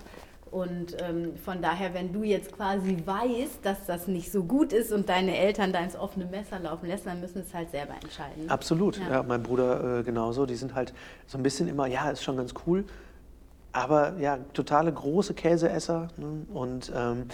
Und 0.51 0.97
ähm, 1.01 1.37
von 1.37 1.61
daher, 1.61 1.93
wenn 1.93 2.11
du 2.11 2.23
jetzt 2.23 2.51
quasi 2.51 2.97
weißt, 3.05 3.59
dass 3.63 3.85
das 3.85 4.07
nicht 4.07 4.29
so 4.33 4.43
gut 4.43 4.73
ist 4.73 4.91
und 4.91 5.07
deine 5.07 5.37
Eltern 5.37 5.71
da 5.71 5.79
ins 5.79 5.95
offene 5.95 6.25
Messer 6.25 6.59
laufen 6.59 6.87
lässt, 6.87 7.05
dann 7.05 7.21
müssen 7.21 7.39
es 7.39 7.53
halt 7.53 7.71
selber 7.71 7.93
entscheiden. 7.93 8.49
Absolut, 8.49 8.97
ja, 8.97 9.09
ja 9.09 9.23
mein 9.23 9.41
Bruder 9.41 9.99
äh, 9.99 10.03
genauso. 10.03 10.45
Die 10.45 10.55
sind 10.55 10.75
halt 10.75 10.93
so 11.25 11.37
ein 11.37 11.43
bisschen 11.43 11.69
immer, 11.69 11.87
ja, 11.87 12.09
ist 12.09 12.21
schon 12.21 12.35
ganz 12.35 12.53
cool, 12.67 12.83
aber 13.71 14.17
ja, 14.19 14.39
totale 14.53 14.91
große 14.91 15.33
Käseesser. 15.33 16.09
Ne? 16.17 16.45
Und 16.53 16.91
ähm, 16.93 17.27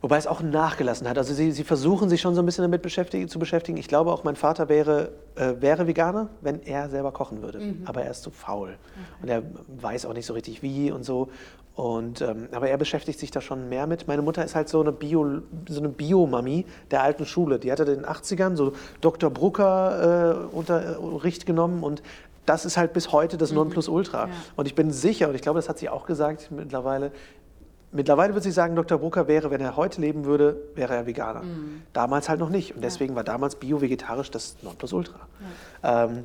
Wobei 0.00 0.16
es 0.16 0.28
auch 0.28 0.42
nachgelassen 0.42 1.08
hat. 1.08 1.18
Also 1.18 1.34
sie, 1.34 1.50
sie 1.50 1.64
versuchen 1.64 2.08
sich 2.08 2.20
schon 2.20 2.36
so 2.36 2.40
ein 2.40 2.46
bisschen 2.46 2.62
damit 2.62 2.82
beschäftigen, 2.82 3.28
zu 3.28 3.40
beschäftigen. 3.40 3.78
Ich 3.78 3.88
glaube 3.88 4.12
auch, 4.12 4.22
mein 4.22 4.36
Vater 4.36 4.68
wäre, 4.68 5.10
äh, 5.34 5.54
wäre 5.58 5.88
Veganer, 5.88 6.28
wenn 6.40 6.62
er 6.62 6.88
selber 6.88 7.10
kochen 7.10 7.42
würde. 7.42 7.58
Mhm. 7.58 7.82
Aber 7.84 8.02
er 8.02 8.12
ist 8.12 8.22
zu 8.22 8.30
faul. 8.30 8.68
Okay. 8.68 9.22
Und 9.22 9.28
er 9.28 9.42
weiß 9.82 10.06
auch 10.06 10.14
nicht 10.14 10.26
so 10.26 10.34
richtig 10.34 10.62
wie 10.62 10.92
und 10.92 11.04
so. 11.04 11.30
Und, 11.78 12.22
ähm, 12.22 12.48
aber 12.50 12.68
er 12.68 12.76
beschäftigt 12.76 13.20
sich 13.20 13.30
da 13.30 13.40
schon 13.40 13.68
mehr 13.68 13.86
mit. 13.86 14.08
Meine 14.08 14.20
Mutter 14.20 14.44
ist 14.44 14.56
halt 14.56 14.68
so 14.68 14.80
eine 14.80 14.90
Bio, 14.90 15.42
so 15.68 15.78
eine 15.78 15.88
Bio-Mami 15.88 16.66
der 16.90 17.04
alten 17.04 17.24
Schule. 17.24 17.60
Die 17.60 17.70
hatte 17.70 17.84
in 17.84 18.00
den 18.00 18.04
80ern 18.04 18.56
so 18.56 18.72
Dr. 19.00 19.30
Brucker 19.30 20.48
äh, 20.50 20.56
Unterricht 20.56 21.46
genommen 21.46 21.84
und 21.84 22.02
das 22.46 22.64
ist 22.64 22.76
halt 22.76 22.94
bis 22.94 23.12
heute 23.12 23.36
das 23.36 23.50
mhm. 23.50 23.58
Nonplusultra. 23.58 24.26
Ja. 24.26 24.32
Und 24.56 24.66
ich 24.66 24.74
bin 24.74 24.90
sicher, 24.90 25.28
und 25.28 25.36
ich 25.36 25.40
glaube, 25.40 25.60
das 25.60 25.68
hat 25.68 25.78
sie 25.78 25.88
auch 25.88 26.04
gesagt 26.04 26.50
mittlerweile, 26.50 27.12
mittlerweile 27.92 28.34
würde 28.34 28.42
sie 28.42 28.50
sagen, 28.50 28.74
Dr. 28.74 28.98
Brucker 28.98 29.28
wäre, 29.28 29.52
wenn 29.52 29.60
er 29.60 29.76
heute 29.76 30.00
leben 30.00 30.24
würde, 30.24 30.56
wäre 30.74 30.96
er 30.96 31.06
Veganer. 31.06 31.44
Mhm. 31.44 31.82
Damals 31.92 32.28
halt 32.28 32.40
noch 32.40 32.50
nicht. 32.50 32.74
Und 32.74 32.82
deswegen 32.82 33.12
ja. 33.12 33.18
war 33.18 33.24
damals 33.24 33.54
Bio-Vegetarisch 33.54 34.32
das 34.32 34.56
Nonplusultra. 34.62 35.20
Ja. 35.84 36.06
Ähm, 36.06 36.24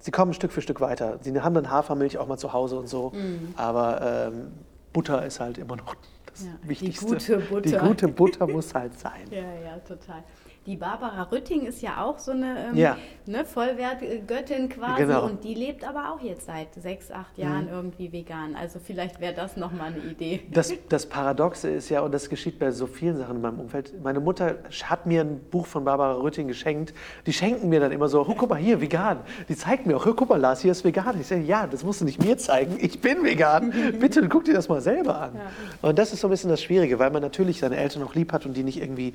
sie 0.00 0.12
kommen 0.12 0.32
Stück 0.32 0.50
für 0.50 0.62
Stück 0.62 0.80
weiter. 0.80 1.18
Sie 1.20 1.38
haben 1.38 1.52
dann 1.52 1.70
Hafermilch 1.70 2.16
auch 2.16 2.26
mal 2.26 2.38
zu 2.38 2.54
Hause 2.54 2.78
und 2.78 2.88
so. 2.88 3.12
Mhm. 3.14 3.52
Aber 3.54 4.30
ähm, 4.32 4.52
Butter 4.98 5.24
ist 5.24 5.38
halt 5.38 5.58
immer 5.58 5.76
noch 5.76 5.94
das 6.26 6.44
ja, 6.44 6.50
Wichtigste. 6.62 7.06
Die 7.06 7.12
gute 7.12 7.38
Butter. 7.38 7.60
Die 7.70 7.76
gute 7.76 8.08
Butter 8.08 8.46
muss 8.48 8.74
halt 8.74 8.98
sein. 8.98 9.28
Ja, 9.30 9.38
ja, 9.38 9.78
total. 9.86 10.24
Die 10.68 10.76
Barbara 10.76 11.22
Rütting 11.32 11.64
ist 11.64 11.80
ja 11.80 12.04
auch 12.04 12.18
so 12.18 12.30
eine 12.32 12.68
ähm, 12.68 12.76
ja. 12.76 12.98
ne, 13.24 13.46
Vollwertgöttin 13.46 14.68
quasi 14.68 15.02
genau. 15.02 15.24
und 15.24 15.42
die 15.42 15.54
lebt 15.54 15.82
aber 15.82 16.12
auch 16.12 16.20
jetzt 16.20 16.44
seit 16.44 16.74
sechs, 16.74 17.10
acht 17.10 17.38
Jahren 17.38 17.64
mhm. 17.64 17.72
irgendwie 17.72 18.12
vegan. 18.12 18.54
Also 18.54 18.78
vielleicht 18.78 19.18
wäre 19.18 19.32
das 19.32 19.56
nochmal 19.56 19.94
eine 19.94 20.12
Idee. 20.12 20.42
Das, 20.52 20.70
das 20.90 21.06
Paradoxe 21.06 21.70
ist 21.70 21.88
ja, 21.88 22.02
und 22.02 22.12
das 22.12 22.28
geschieht 22.28 22.58
bei 22.58 22.70
so 22.70 22.86
vielen 22.86 23.16
Sachen 23.16 23.36
in 23.36 23.40
meinem 23.40 23.60
Umfeld, 23.60 23.94
meine 24.02 24.20
Mutter 24.20 24.56
hat 24.84 25.06
mir 25.06 25.22
ein 25.22 25.40
Buch 25.50 25.64
von 25.64 25.86
Barbara 25.86 26.20
Rütting 26.20 26.48
geschenkt. 26.48 26.92
Die 27.24 27.32
schenken 27.32 27.70
mir 27.70 27.80
dann 27.80 27.90
immer 27.90 28.08
so, 28.08 28.20
oh, 28.20 28.34
guck 28.36 28.50
mal 28.50 28.56
hier, 28.56 28.78
vegan. 28.78 29.20
Die 29.48 29.56
zeigt 29.56 29.86
mir 29.86 29.96
auch, 29.96 30.04
oh, 30.04 30.12
guck 30.12 30.28
mal 30.28 30.38
Lars, 30.38 30.60
hier 30.60 30.72
ist 30.72 30.84
vegan. 30.84 31.18
Ich 31.18 31.28
sage, 31.28 31.44
ja, 31.44 31.66
das 31.66 31.82
musst 31.82 32.02
du 32.02 32.04
nicht 32.04 32.22
mir 32.22 32.36
zeigen, 32.36 32.76
ich 32.78 33.00
bin 33.00 33.24
vegan. 33.24 33.72
Bitte 34.00 34.28
guck 34.28 34.44
dir 34.44 34.52
das 34.52 34.68
mal 34.68 34.82
selber 34.82 35.18
an. 35.18 35.34
Ja. 35.34 35.88
Und 35.88 35.98
das 35.98 36.12
ist 36.12 36.20
so 36.20 36.28
ein 36.28 36.30
bisschen 36.30 36.50
das 36.50 36.62
Schwierige, 36.62 36.98
weil 36.98 37.10
man 37.10 37.22
natürlich 37.22 37.60
seine 37.60 37.78
Eltern 37.78 38.02
auch 38.02 38.14
lieb 38.14 38.34
hat 38.34 38.44
und 38.44 38.54
die 38.54 38.64
nicht 38.64 38.82
irgendwie, 38.82 39.14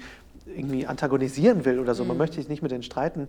irgendwie 0.56 0.88
antagonisiert 0.88 1.34
kritisieren 1.34 1.66
will 1.66 1.80
oder 1.80 1.96
so. 1.96 2.04
Man 2.04 2.16
mhm. 2.16 2.20
möchte 2.20 2.36
sich 2.38 2.50
nicht 2.50 2.62
mit 2.62 2.72
denen 2.72 2.84
streiten. 2.84 3.28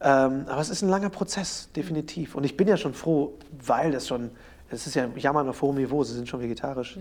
Ähm, 0.00 0.46
aber 0.48 0.60
es 0.60 0.68
ist 0.68 0.82
ein 0.82 0.88
langer 0.88 1.10
Prozess, 1.10 1.68
definitiv. 1.76 2.34
Und 2.34 2.44
ich 2.44 2.56
bin 2.56 2.68
ja 2.68 2.76
schon 2.76 2.94
froh, 2.94 3.34
weil 3.64 3.92
das 3.92 4.08
schon, 4.08 4.30
es 4.70 4.86
ist 4.86 4.94
ja 4.94 5.08
Jammern 5.16 5.48
auf 5.48 5.62
hohem 5.62 5.76
Niveau, 5.76 6.02
sie 6.02 6.14
sind 6.14 6.28
schon 6.28 6.40
vegetarisch. 6.40 6.98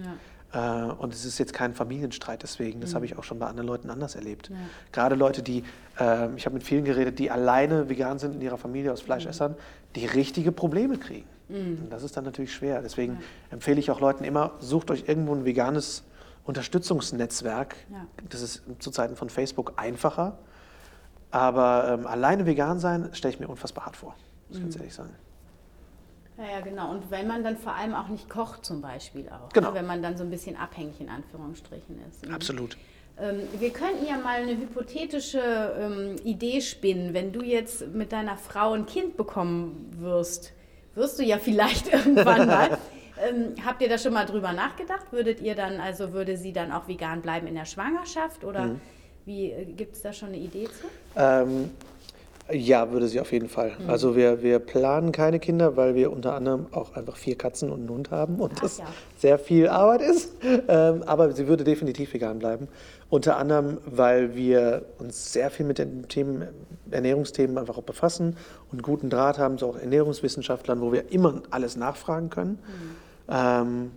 Ja. 0.53 0.89
Äh, 0.89 0.91
und 0.91 1.13
es 1.13 1.25
ist 1.25 1.39
jetzt 1.39 1.53
kein 1.53 1.73
Familienstreit 1.73 2.43
deswegen. 2.43 2.79
Das 2.79 2.91
mhm. 2.91 2.95
habe 2.95 3.05
ich 3.05 3.17
auch 3.17 3.23
schon 3.23 3.39
bei 3.39 3.47
anderen 3.47 3.67
Leuten 3.67 3.89
anders 3.89 4.15
erlebt. 4.15 4.49
Ja. 4.49 4.55
Gerade 4.91 5.15
Leute, 5.15 5.41
die, 5.41 5.63
äh, 5.99 6.33
ich 6.35 6.45
habe 6.45 6.53
mit 6.53 6.63
vielen 6.63 6.85
geredet, 6.85 7.17
die 7.17 7.31
alleine 7.31 7.89
vegan 7.89 8.19
sind 8.19 8.35
in 8.35 8.41
ihrer 8.41 8.57
Familie 8.57 8.91
aus 8.93 9.01
Fleischessern, 9.01 9.53
mhm. 9.53 9.55
die 9.95 10.05
richtige 10.05 10.51
Probleme 10.51 10.97
kriegen. 10.97 11.27
Mhm. 11.49 11.87
Das 11.89 12.03
ist 12.03 12.15
dann 12.17 12.23
natürlich 12.23 12.53
schwer. 12.53 12.81
Deswegen 12.81 13.13
ja. 13.13 13.19
empfehle 13.51 13.79
ich 13.79 13.89
auch 13.89 13.99
Leuten 13.99 14.23
immer, 14.23 14.51
sucht 14.59 14.91
euch 14.91 15.05
irgendwo 15.07 15.33
ein 15.33 15.43
veganes 15.43 16.03
Unterstützungsnetzwerk. 16.43 17.75
Ja. 17.91 18.07
Das 18.29 18.41
ist 18.41 18.63
zu 18.79 18.91
Zeiten 18.91 19.15
von 19.15 19.29
Facebook 19.29 19.73
einfacher. 19.77 20.39
Aber 21.31 21.97
ähm, 21.99 22.07
alleine 22.07 22.45
vegan 22.45 22.79
sein, 22.79 23.09
stelle 23.13 23.33
ich 23.33 23.39
mir 23.39 23.47
unfassbar 23.47 23.85
hart 23.85 23.95
vor, 23.95 24.15
muss 24.49 24.57
ich 24.57 24.63
ganz 24.63 24.75
mhm. 24.75 24.81
ehrlich 24.81 24.93
sagen. 24.93 25.15
Ja, 26.37 26.57
ja, 26.57 26.59
genau. 26.61 26.91
Und 26.91 27.11
wenn 27.11 27.27
man 27.27 27.43
dann 27.43 27.57
vor 27.57 27.75
allem 27.75 27.93
auch 27.93 28.07
nicht 28.07 28.29
kocht 28.29 28.65
zum 28.65 28.81
Beispiel 28.81 29.29
auch. 29.29 29.49
Genau. 29.53 29.69
Ne? 29.69 29.75
Wenn 29.75 29.85
man 29.85 30.01
dann 30.01 30.17
so 30.17 30.23
ein 30.23 30.29
bisschen 30.29 30.57
abhängig 30.57 30.99
in 30.99 31.09
Anführungsstrichen 31.09 31.99
ist. 32.09 32.25
Mhm. 32.25 32.33
Absolut. 32.33 32.77
Ähm, 33.17 33.41
wir 33.59 33.69
könnten 33.71 34.05
ja 34.05 34.17
mal 34.17 34.41
eine 34.41 34.57
hypothetische 34.57 35.39
ähm, 35.39 36.15
Idee 36.23 36.61
spinnen. 36.61 37.13
Wenn 37.13 37.31
du 37.31 37.41
jetzt 37.41 37.87
mit 37.93 38.11
deiner 38.11 38.37
Frau 38.37 38.73
ein 38.73 38.85
Kind 38.85 39.17
bekommen 39.17 39.91
wirst, 39.99 40.53
wirst 40.95 41.19
du 41.19 41.23
ja 41.23 41.37
vielleicht 41.39 41.91
irgendwann 41.93 42.47
mal. 42.47 42.77
ähm, 43.27 43.55
habt 43.65 43.81
ihr 43.81 43.89
da 43.89 43.97
schon 43.97 44.13
mal 44.13 44.25
drüber 44.25 44.53
nachgedacht? 44.53 45.11
Würdet 45.11 45.41
ihr 45.41 45.55
dann, 45.55 45.79
also 45.79 46.13
würde 46.13 46.37
sie 46.37 46.53
dann 46.53 46.71
auch 46.71 46.87
vegan 46.87 47.21
bleiben 47.21 47.47
in 47.47 47.55
der 47.55 47.65
Schwangerschaft 47.65 48.43
oder 48.43 48.65
mhm. 48.65 48.81
wie 49.25 49.51
äh, 49.51 49.65
gibt 49.65 49.95
es 49.95 50.01
da 50.01 50.13
schon 50.13 50.29
eine 50.29 50.37
Idee 50.37 50.65
zu? 50.65 50.87
Ähm, 51.15 51.71
ja, 52.53 52.91
würde 52.91 53.07
sie 53.07 53.19
auf 53.19 53.31
jeden 53.31 53.49
Fall. 53.49 53.73
Mhm. 53.79 53.89
Also 53.89 54.15
wir, 54.15 54.41
wir 54.41 54.59
planen 54.59 55.11
keine 55.11 55.39
Kinder, 55.39 55.77
weil 55.77 55.95
wir 55.95 56.11
unter 56.11 56.33
anderem 56.33 56.67
auch 56.71 56.93
einfach 56.95 57.15
vier 57.15 57.37
Katzen 57.37 57.71
und 57.71 57.81
einen 57.81 57.89
Hund 57.89 58.11
haben 58.11 58.35
und 58.35 58.53
Ach, 58.57 58.61
das 58.61 58.79
ja. 58.79 58.85
sehr 59.17 59.39
viel 59.39 59.67
Arbeit 59.67 60.01
ist. 60.01 60.33
Ähm, 60.67 61.03
aber 61.05 61.31
sie 61.31 61.47
würde 61.47 61.63
definitiv 61.63 62.13
vegan 62.13 62.39
bleiben. 62.39 62.67
Unter 63.09 63.37
anderem, 63.37 63.77
weil 63.85 64.35
wir 64.35 64.85
uns 64.99 65.33
sehr 65.33 65.49
viel 65.49 65.65
mit 65.65 65.77
den 65.77 66.07
Themen, 66.07 66.47
Ernährungsthemen 66.89 67.57
einfach 67.57 67.77
auch 67.77 67.83
befassen 67.83 68.37
und 68.71 68.83
guten 68.83 69.09
Draht 69.09 69.37
haben, 69.37 69.57
so 69.57 69.69
auch 69.69 69.77
Ernährungswissenschaftlern, 69.77 70.81
wo 70.81 70.91
wir 70.91 71.11
immer 71.11 71.41
alles 71.51 71.75
nachfragen 71.75 72.29
können. 72.29 72.51
Mhm. 72.51 73.10
Ähm, 73.31 73.91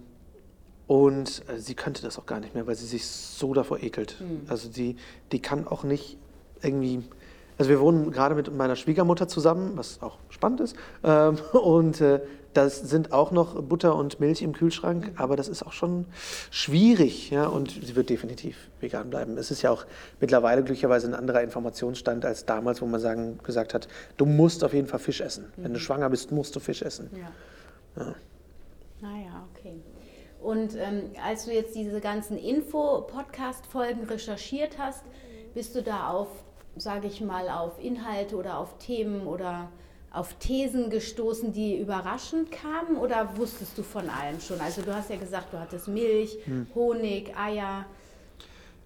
und 0.87 1.43
äh, 1.49 1.59
sie 1.59 1.75
könnte 1.75 2.03
das 2.03 2.19
auch 2.19 2.27
gar 2.27 2.41
nicht 2.41 2.55
mehr, 2.55 2.67
weil 2.67 2.75
sie 2.75 2.87
sich 2.87 3.07
so 3.07 3.55
davor 3.55 3.83
ekelt. 3.83 4.17
Mhm. 4.21 4.43
Also 4.49 4.69
die, 4.69 4.97
die 5.33 5.41
kann 5.41 5.67
auch 5.67 5.83
nicht 5.83 6.19
irgendwie 6.63 7.03
also 7.59 7.71
wir 7.71 7.81
wohnen 7.81 8.11
gerade 8.11 8.35
mit 8.35 8.53
meiner 8.55 8.77
Schwiegermutter 8.77 9.29
zusammen, 9.29 9.73
was 9.77 10.03
auch 10.03 10.19
spannend 10.29 10.61
ist. 10.61 10.77
Ähm, 11.05 11.39
und 11.53 12.01
äh, 12.01 12.21
da 12.53 12.69
sind 12.69 13.13
auch 13.13 13.33
noch 13.33 13.61
Butter 13.63 13.97
und 13.97 14.21
Milch 14.21 14.43
im 14.43 14.53
Kühlschrank, 14.53 15.13
aber 15.17 15.37
das 15.37 15.49
ist 15.49 15.65
auch 15.65 15.73
schon 15.73 16.07
schwierig. 16.51 17.31
Ja? 17.31 17.47
Und 17.47 17.71
sie 17.71 17.97
wird 17.97 18.11
definitiv 18.11 18.57
vegan 18.81 19.11
bleiben. 19.11 19.37
Es 19.39 19.51
ist 19.51 19.63
ja 19.63 19.71
auch 19.71 19.87
mittlerweile 20.21 20.63
glücklicherweise 20.63 21.09
ein 21.09 21.15
anderer 21.15 21.43
Informationsstand 21.43 22.25
als 22.25 22.45
damals, 22.45 22.81
wo 22.81 22.87
man 22.87 23.01
sagen, 23.01 23.39
gesagt 23.43 23.75
hat, 23.75 23.89
du 24.17 24.27
musst 24.27 24.63
auf 24.63 24.73
jeden 24.73 24.87
Fall 24.87 25.01
Fisch 25.01 25.21
essen. 25.21 25.45
Mhm. 25.57 25.65
Wenn 25.65 25.73
du 25.73 25.79
mhm. 25.79 25.83
schwanger 25.83 26.11
bist, 26.11 26.33
musst 26.33 26.55
du 26.55 26.61
Fisch 26.61 26.83
essen. 26.83 27.11
Ja. 27.13 28.05
ja. 28.05 28.15
Naja, 29.05 29.47
okay. 29.53 29.81
Und 30.43 30.75
ähm, 30.77 31.11
als 31.25 31.45
du 31.45 31.53
jetzt 31.53 31.75
diese 31.77 32.01
ganzen 32.01 32.37
Info-Podcast-Folgen 32.37 34.05
recherchiert 34.05 34.79
hast, 34.79 35.05
bist 35.55 35.75
du 35.77 35.83
da 35.83 36.09
auf 36.09 36.29
sage 36.77 37.07
ich 37.07 37.21
mal, 37.21 37.49
auf 37.49 37.83
Inhalte 37.83 38.37
oder 38.37 38.59
auf 38.59 38.79
Themen 38.79 39.27
oder 39.27 39.71
auf 40.11 40.35
Thesen 40.35 40.91
gestoßen, 40.91 41.53
die 41.53 41.77
überraschend 41.77 42.53
kamen 42.53 42.97
oder 42.97 43.37
wusstest 43.37 43.77
du 43.77 43.83
von 43.83 44.09
allem 44.09 44.41
schon? 44.41 44.61
Also 44.61 44.83
du 44.83 44.95
hast 44.95 45.11
ja 45.11 45.17
gesagt, 45.17 45.53
du 45.53 45.59
hattest 45.59 45.89
Milch, 45.89 46.39
hm. 46.45 46.67
Honig, 46.75 47.37
Eier. 47.37 47.87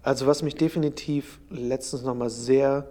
Also 0.02 0.26
was 0.26 0.42
mich 0.42 0.54
definitiv 0.54 1.38
letztens 1.50 2.02
nochmal 2.02 2.30
sehr 2.30 2.88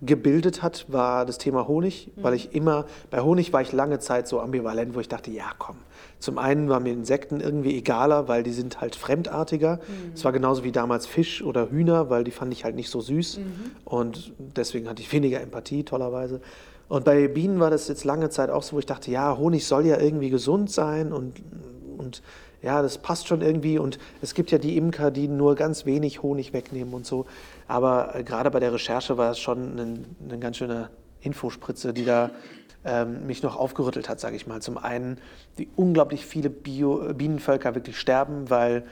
gebildet 0.00 0.62
hat, 0.62 0.86
war 0.88 1.26
das 1.26 1.38
Thema 1.38 1.66
Honig, 1.66 2.10
mhm. 2.14 2.22
weil 2.22 2.34
ich 2.34 2.54
immer, 2.54 2.86
bei 3.10 3.20
Honig 3.20 3.52
war 3.52 3.62
ich 3.62 3.72
lange 3.72 3.98
Zeit 3.98 4.28
so 4.28 4.40
ambivalent, 4.40 4.94
wo 4.94 5.00
ich 5.00 5.08
dachte, 5.08 5.30
ja 5.30 5.50
komm, 5.58 5.76
zum 6.20 6.38
einen 6.38 6.68
waren 6.68 6.82
mir 6.82 6.92
Insekten 6.92 7.40
irgendwie 7.40 7.76
egaler, 7.76 8.28
weil 8.28 8.42
die 8.42 8.52
sind 8.52 8.80
halt 8.80 8.96
fremdartiger. 8.96 9.76
Mhm. 9.76 10.12
Es 10.14 10.20
mhm. 10.20 10.24
war 10.24 10.32
genauso 10.32 10.64
wie 10.64 10.72
damals 10.72 11.06
Fisch 11.06 11.42
oder 11.42 11.70
Hühner, 11.70 12.10
weil 12.10 12.24
die 12.24 12.30
fand 12.30 12.52
ich 12.52 12.64
halt 12.64 12.76
nicht 12.76 12.90
so 12.90 13.00
süß 13.00 13.38
mhm. 13.38 13.44
und 13.84 14.32
deswegen 14.38 14.88
hatte 14.88 15.02
ich 15.02 15.12
weniger 15.12 15.40
Empathie, 15.40 15.84
tollerweise. 15.84 16.40
Und 16.88 17.04
bei 17.04 17.28
Bienen 17.28 17.60
war 17.60 17.70
das 17.70 17.88
jetzt 17.88 18.04
lange 18.04 18.30
Zeit 18.30 18.50
auch 18.50 18.62
so, 18.62 18.76
wo 18.76 18.78
ich 18.78 18.86
dachte, 18.86 19.10
ja, 19.10 19.36
Honig 19.36 19.66
soll 19.66 19.84
ja 19.84 20.00
irgendwie 20.00 20.30
gesund 20.30 20.70
sein 20.70 21.12
und, 21.12 21.34
und 21.98 22.22
ja, 22.62 22.82
das 22.82 22.98
passt 22.98 23.28
schon 23.28 23.40
irgendwie. 23.40 23.78
Und 23.78 23.98
es 24.22 24.34
gibt 24.34 24.50
ja 24.50 24.58
die 24.58 24.76
Imker, 24.76 25.10
die 25.10 25.28
nur 25.28 25.54
ganz 25.54 25.86
wenig 25.86 26.22
Honig 26.22 26.52
wegnehmen 26.52 26.94
und 26.94 27.06
so. 27.06 27.26
Aber 27.68 28.14
äh, 28.14 28.24
gerade 28.24 28.50
bei 28.50 28.58
der 28.58 28.72
Recherche 28.72 29.16
war 29.16 29.30
es 29.30 29.38
schon 29.38 30.06
eine 30.24 30.38
ganz 30.38 30.56
schöne 30.56 30.90
Infospritze, 31.20 31.92
die 31.92 32.04
da 32.04 32.30
ähm, 32.84 33.26
mich 33.26 33.42
noch 33.42 33.56
aufgerüttelt 33.56 34.08
hat, 34.08 34.18
sage 34.18 34.36
ich 34.36 34.46
mal. 34.46 34.60
Zum 34.62 34.78
einen, 34.78 35.18
wie 35.56 35.68
unglaublich 35.76 36.24
viele 36.24 36.48
Bio 36.50 37.12
Bienenvölker 37.14 37.74
wirklich 37.74 37.98
sterben, 37.98 38.50
weil 38.50 38.84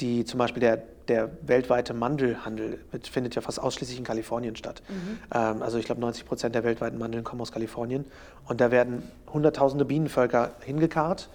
die 0.00 0.24
zum 0.24 0.38
Beispiel 0.38 0.60
der, 0.60 0.82
der 1.08 1.30
weltweite 1.42 1.94
Mandelhandel 1.94 2.80
findet 3.10 3.34
ja 3.34 3.42
fast 3.42 3.60
ausschließlich 3.60 3.98
in 3.98 4.04
Kalifornien 4.04 4.56
statt. 4.56 4.82
Mhm. 4.88 5.18
Ähm, 5.32 5.62
also 5.62 5.78
ich 5.78 5.84
glaube 5.84 6.00
90 6.00 6.26
Prozent 6.26 6.54
der 6.54 6.64
weltweiten 6.64 6.98
Mandeln 6.98 7.24
kommen 7.24 7.40
aus 7.40 7.52
Kalifornien 7.52 8.04
und 8.46 8.60
da 8.60 8.70
werden 8.70 9.02
hunderttausende 9.32 9.84
Bienenvölker 9.84 10.52
hingekarrt 10.60 11.28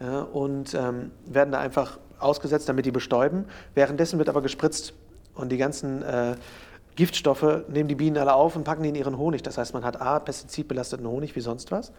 äh, 0.00 0.04
und 0.06 0.74
ähm, 0.74 1.10
werden 1.26 1.52
da 1.52 1.60
einfach 1.60 1.98
ausgesetzt, 2.18 2.68
damit 2.68 2.86
die 2.86 2.90
bestäuben. 2.90 3.44
Währenddessen 3.74 4.18
wird 4.18 4.28
aber 4.28 4.42
gespritzt 4.42 4.94
und 5.38 5.50
die 5.50 5.56
ganzen 5.56 6.02
äh, 6.02 6.34
Giftstoffe 6.96 7.62
nehmen 7.68 7.88
die 7.88 7.94
Bienen 7.94 8.18
alle 8.18 8.34
auf 8.34 8.56
und 8.56 8.64
packen 8.64 8.82
die 8.82 8.88
in 8.88 8.94
ihren 8.96 9.16
Honig. 9.16 9.42
Das 9.42 9.56
heißt, 9.56 9.72
man 9.72 9.84
hat 9.84 10.00
A, 10.00 10.18
pestizidbelasteten 10.18 11.06
Honig 11.06 11.36
wie 11.36 11.40
sonst 11.40 11.70
was 11.70 11.92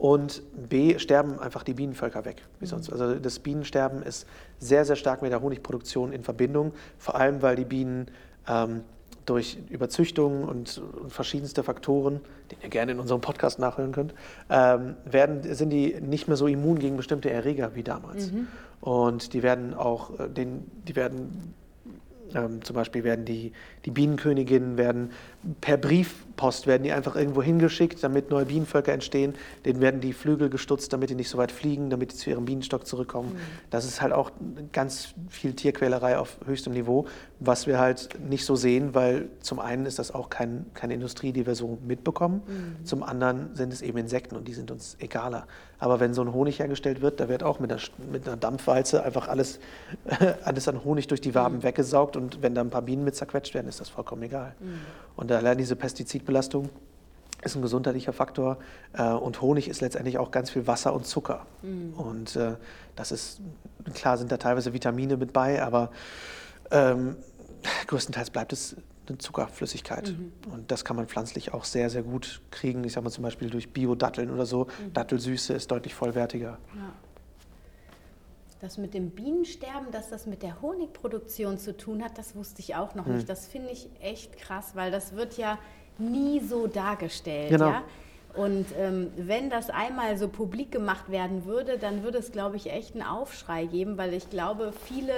und 0.00 0.42
B, 0.70 0.98
sterben 0.98 1.38
einfach 1.38 1.62
die 1.62 1.74
Bienenvölker 1.74 2.24
weg 2.24 2.42
wie 2.58 2.64
sonst. 2.64 2.90
Also 2.90 3.16
das 3.16 3.38
Bienensterben 3.38 4.02
ist 4.02 4.26
sehr, 4.58 4.86
sehr 4.86 4.96
stark 4.96 5.20
mit 5.20 5.30
der 5.30 5.42
Honigproduktion 5.42 6.12
in 6.12 6.24
Verbindung, 6.24 6.72
vor 6.96 7.16
allem 7.16 7.42
weil 7.42 7.54
die 7.54 7.66
Bienen 7.66 8.06
ähm, 8.48 8.80
durch 9.26 9.58
Überzüchtung 9.68 10.44
und, 10.44 10.82
und, 11.02 11.12
verschiedenste 11.12 11.62
Faktoren, 11.62 12.20
die 12.50 12.56
ihr 12.62 12.70
gerne 12.70 12.92
in 12.92 12.98
unserem 12.98 13.20
Podcast 13.20 13.58
nachhören 13.58 13.92
könnt, 13.92 14.14
ähm, 14.48 14.96
werden, 15.04 15.54
sind 15.54 15.68
die 15.68 16.00
nicht 16.00 16.28
mehr 16.28 16.38
so 16.38 16.46
immun 16.46 16.78
gegen 16.78 16.96
bestimmte 16.96 17.28
Erreger 17.28 17.74
wie 17.74 17.82
damals. 17.82 18.32
Mhm. 18.32 18.48
Und 18.80 19.34
die 19.34 19.42
werden 19.42 19.74
auch, 19.74 20.18
äh, 20.18 20.30
den, 20.30 20.70
die 20.88 20.96
werden 20.96 21.54
ähm, 22.34 22.62
zum 22.62 22.74
Beispiel 22.74 23.04
werden 23.04 23.24
die, 23.24 23.52
die 23.84 23.90
Bienenköniginnen 23.90 24.76
werden 24.76 25.10
per 25.62 25.78
Briefpost 25.78 26.66
werden 26.66 26.82
die 26.82 26.92
einfach 26.92 27.16
irgendwo 27.16 27.42
hingeschickt, 27.42 28.04
damit 28.04 28.30
neue 28.30 28.44
Bienenvölker 28.44 28.92
entstehen. 28.92 29.34
Denen 29.64 29.80
werden 29.80 30.02
die 30.02 30.12
Flügel 30.12 30.50
gestutzt, 30.50 30.92
damit 30.92 31.08
die 31.08 31.14
nicht 31.14 31.30
so 31.30 31.38
weit 31.38 31.50
fliegen, 31.50 31.88
damit 31.88 32.12
die 32.12 32.16
zu 32.16 32.28
ihrem 32.28 32.44
Bienenstock 32.44 32.86
zurückkommen. 32.86 33.32
Mhm. 33.32 33.38
Das 33.70 33.86
ist 33.86 34.02
halt 34.02 34.12
auch 34.12 34.32
ganz 34.72 35.14
viel 35.30 35.54
Tierquälerei 35.54 36.18
auf 36.18 36.36
höchstem 36.44 36.74
Niveau, 36.74 37.06
was 37.38 37.66
wir 37.66 37.78
halt 37.78 38.18
nicht 38.28 38.44
so 38.44 38.54
sehen, 38.54 38.94
weil 38.94 39.30
zum 39.40 39.60
einen 39.60 39.86
ist 39.86 39.98
das 39.98 40.14
auch 40.14 40.28
kein, 40.28 40.66
keine 40.74 40.92
Industrie, 40.92 41.32
die 41.32 41.46
wir 41.46 41.54
so 41.54 41.78
mitbekommen. 41.86 42.42
Mhm. 42.46 42.84
Zum 42.84 43.02
anderen 43.02 43.54
sind 43.54 43.72
es 43.72 43.80
eben 43.80 43.96
Insekten 43.96 44.36
und 44.36 44.46
die 44.46 44.52
sind 44.52 44.70
uns 44.70 44.96
egaler. 45.00 45.46
Aber 45.78 46.00
wenn 46.00 46.12
so 46.12 46.20
ein 46.20 46.34
Honig 46.34 46.58
hergestellt 46.58 47.00
wird, 47.00 47.20
da 47.20 47.30
wird 47.30 47.42
auch 47.42 47.60
mit 47.60 47.72
einer, 47.72 47.80
mit 48.12 48.28
einer 48.28 48.36
Dampfwalze 48.36 49.02
einfach 49.02 49.28
alles, 49.28 49.58
alles 50.44 50.68
an 50.68 50.84
Honig 50.84 51.08
durch 51.08 51.22
die 51.22 51.34
Waben 51.34 51.56
mhm. 51.56 51.62
weggesaugt 51.62 52.16
und 52.16 52.42
wenn 52.42 52.54
da 52.54 52.60
ein 52.60 52.68
paar 52.68 52.82
Bienen 52.82 53.04
mit 53.04 53.16
zerquetscht 53.16 53.54
werden, 53.54 53.69
ist 53.70 53.80
das 53.80 53.88
vollkommen 53.88 54.22
egal. 54.22 54.54
Mhm. 54.60 54.80
Und 55.16 55.32
allein 55.32 55.58
diese 55.58 55.76
Pestizidbelastung 55.76 56.68
ist 57.42 57.56
ein 57.56 57.62
gesundheitlicher 57.62 58.12
Faktor 58.12 58.58
äh, 58.92 59.02
und 59.02 59.40
Honig 59.40 59.68
ist 59.68 59.80
letztendlich 59.80 60.18
auch 60.18 60.30
ganz 60.30 60.50
viel 60.50 60.66
Wasser 60.66 60.92
und 60.92 61.06
Zucker. 61.06 61.46
Mhm. 61.62 61.94
Und 61.94 62.36
äh, 62.36 62.56
das 62.96 63.12
ist, 63.12 63.40
klar 63.94 64.18
sind 64.18 64.30
da 64.30 64.36
teilweise 64.36 64.72
Vitamine 64.72 65.16
mit 65.16 65.32
bei, 65.32 65.62
aber 65.62 65.90
ähm, 66.70 67.16
größtenteils 67.86 68.30
bleibt 68.30 68.52
es 68.52 68.76
eine 69.08 69.18
Zuckerflüssigkeit. 69.18 70.14
Mhm. 70.16 70.32
Und 70.52 70.70
das 70.70 70.84
kann 70.84 70.96
man 70.96 71.06
pflanzlich 71.06 71.54
auch 71.54 71.64
sehr, 71.64 71.90
sehr 71.90 72.02
gut 72.02 72.42
kriegen. 72.50 72.84
Ich 72.84 72.92
sage 72.92 73.04
mal 73.04 73.10
zum 73.10 73.24
Beispiel 73.24 73.50
durch 73.50 73.72
Bio-Datteln 73.72 74.30
oder 74.30 74.46
so. 74.46 74.64
Mhm. 74.64 74.92
Dattelsüße 74.92 75.54
ist 75.54 75.70
deutlich 75.70 75.94
vollwertiger. 75.94 76.58
Ja. 76.74 76.92
Das 78.60 78.76
mit 78.76 78.92
dem 78.92 79.10
Bienensterben, 79.10 79.90
dass 79.90 80.10
das 80.10 80.26
mit 80.26 80.42
der 80.42 80.60
Honigproduktion 80.60 81.56
zu 81.56 81.76
tun 81.76 82.04
hat, 82.04 82.18
das 82.18 82.36
wusste 82.36 82.60
ich 82.60 82.74
auch 82.76 82.94
noch 82.94 83.06
mhm. 83.06 83.16
nicht. 83.16 83.28
Das 83.28 83.46
finde 83.46 83.70
ich 83.70 83.88
echt 84.00 84.36
krass, 84.36 84.72
weil 84.74 84.90
das 84.90 85.16
wird 85.16 85.38
ja 85.38 85.58
nie 85.98 86.40
so 86.40 86.66
dargestellt. 86.66 87.50
Genau. 87.50 87.70
Ja? 87.70 87.82
Und 88.34 88.66
ähm, 88.78 89.10
wenn 89.16 89.50
das 89.50 89.70
einmal 89.70 90.16
so 90.16 90.28
publik 90.28 90.70
gemacht 90.70 91.10
werden 91.10 91.46
würde, 91.46 91.78
dann 91.78 92.02
würde 92.02 92.18
es, 92.18 92.32
glaube 92.32 92.56
ich, 92.56 92.70
echt 92.70 92.94
einen 92.94 93.02
Aufschrei 93.02 93.64
geben, 93.64 93.98
weil 93.98 94.14
ich 94.14 94.30
glaube, 94.30 94.72
viele 94.84 95.12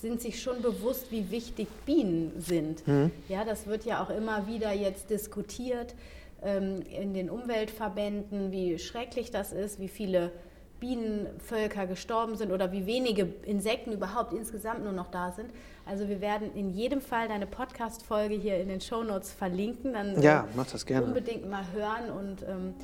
sind 0.00 0.20
sich 0.20 0.42
schon 0.42 0.60
bewusst, 0.60 1.10
wie 1.10 1.30
wichtig 1.30 1.68
Bienen 1.86 2.32
sind. 2.38 2.86
Mhm. 2.86 3.10
Ja, 3.28 3.44
das 3.44 3.66
wird 3.66 3.84
ja 3.84 4.02
auch 4.02 4.10
immer 4.10 4.46
wieder 4.46 4.72
jetzt 4.72 5.10
diskutiert 5.10 5.94
ähm, 6.42 6.82
in 6.82 7.14
den 7.14 7.30
Umweltverbänden, 7.30 8.52
wie 8.52 8.78
schrecklich 8.78 9.30
das 9.30 9.52
ist, 9.52 9.80
wie 9.80 9.88
viele 9.88 10.30
Bienenvölker 10.80 11.86
gestorben 11.86 12.36
sind 12.36 12.52
oder 12.52 12.72
wie 12.72 12.86
wenige 12.86 13.28
Insekten 13.44 13.92
überhaupt 13.92 14.32
insgesamt 14.32 14.84
nur 14.84 14.92
noch 14.92 15.10
da 15.10 15.32
sind. 15.32 15.50
Also 15.86 16.08
wir 16.08 16.20
werden 16.20 16.54
in 16.54 16.70
jedem 16.70 17.00
Fall 17.00 17.28
deine 17.28 17.46
Podcast-Folge 17.46 18.34
hier 18.34 18.58
in 18.58 18.68
den 18.68 18.80
Shownotes 18.80 19.32
verlinken. 19.32 19.94
Dann 19.94 20.20
ja, 20.20 20.46
mach 20.54 20.66
das 20.66 20.84
gerne. 20.84 21.06
Unbedingt 21.06 21.48
mal 21.48 21.64
hören 21.72 22.10
und 22.10 22.42
ähm, 22.42 22.74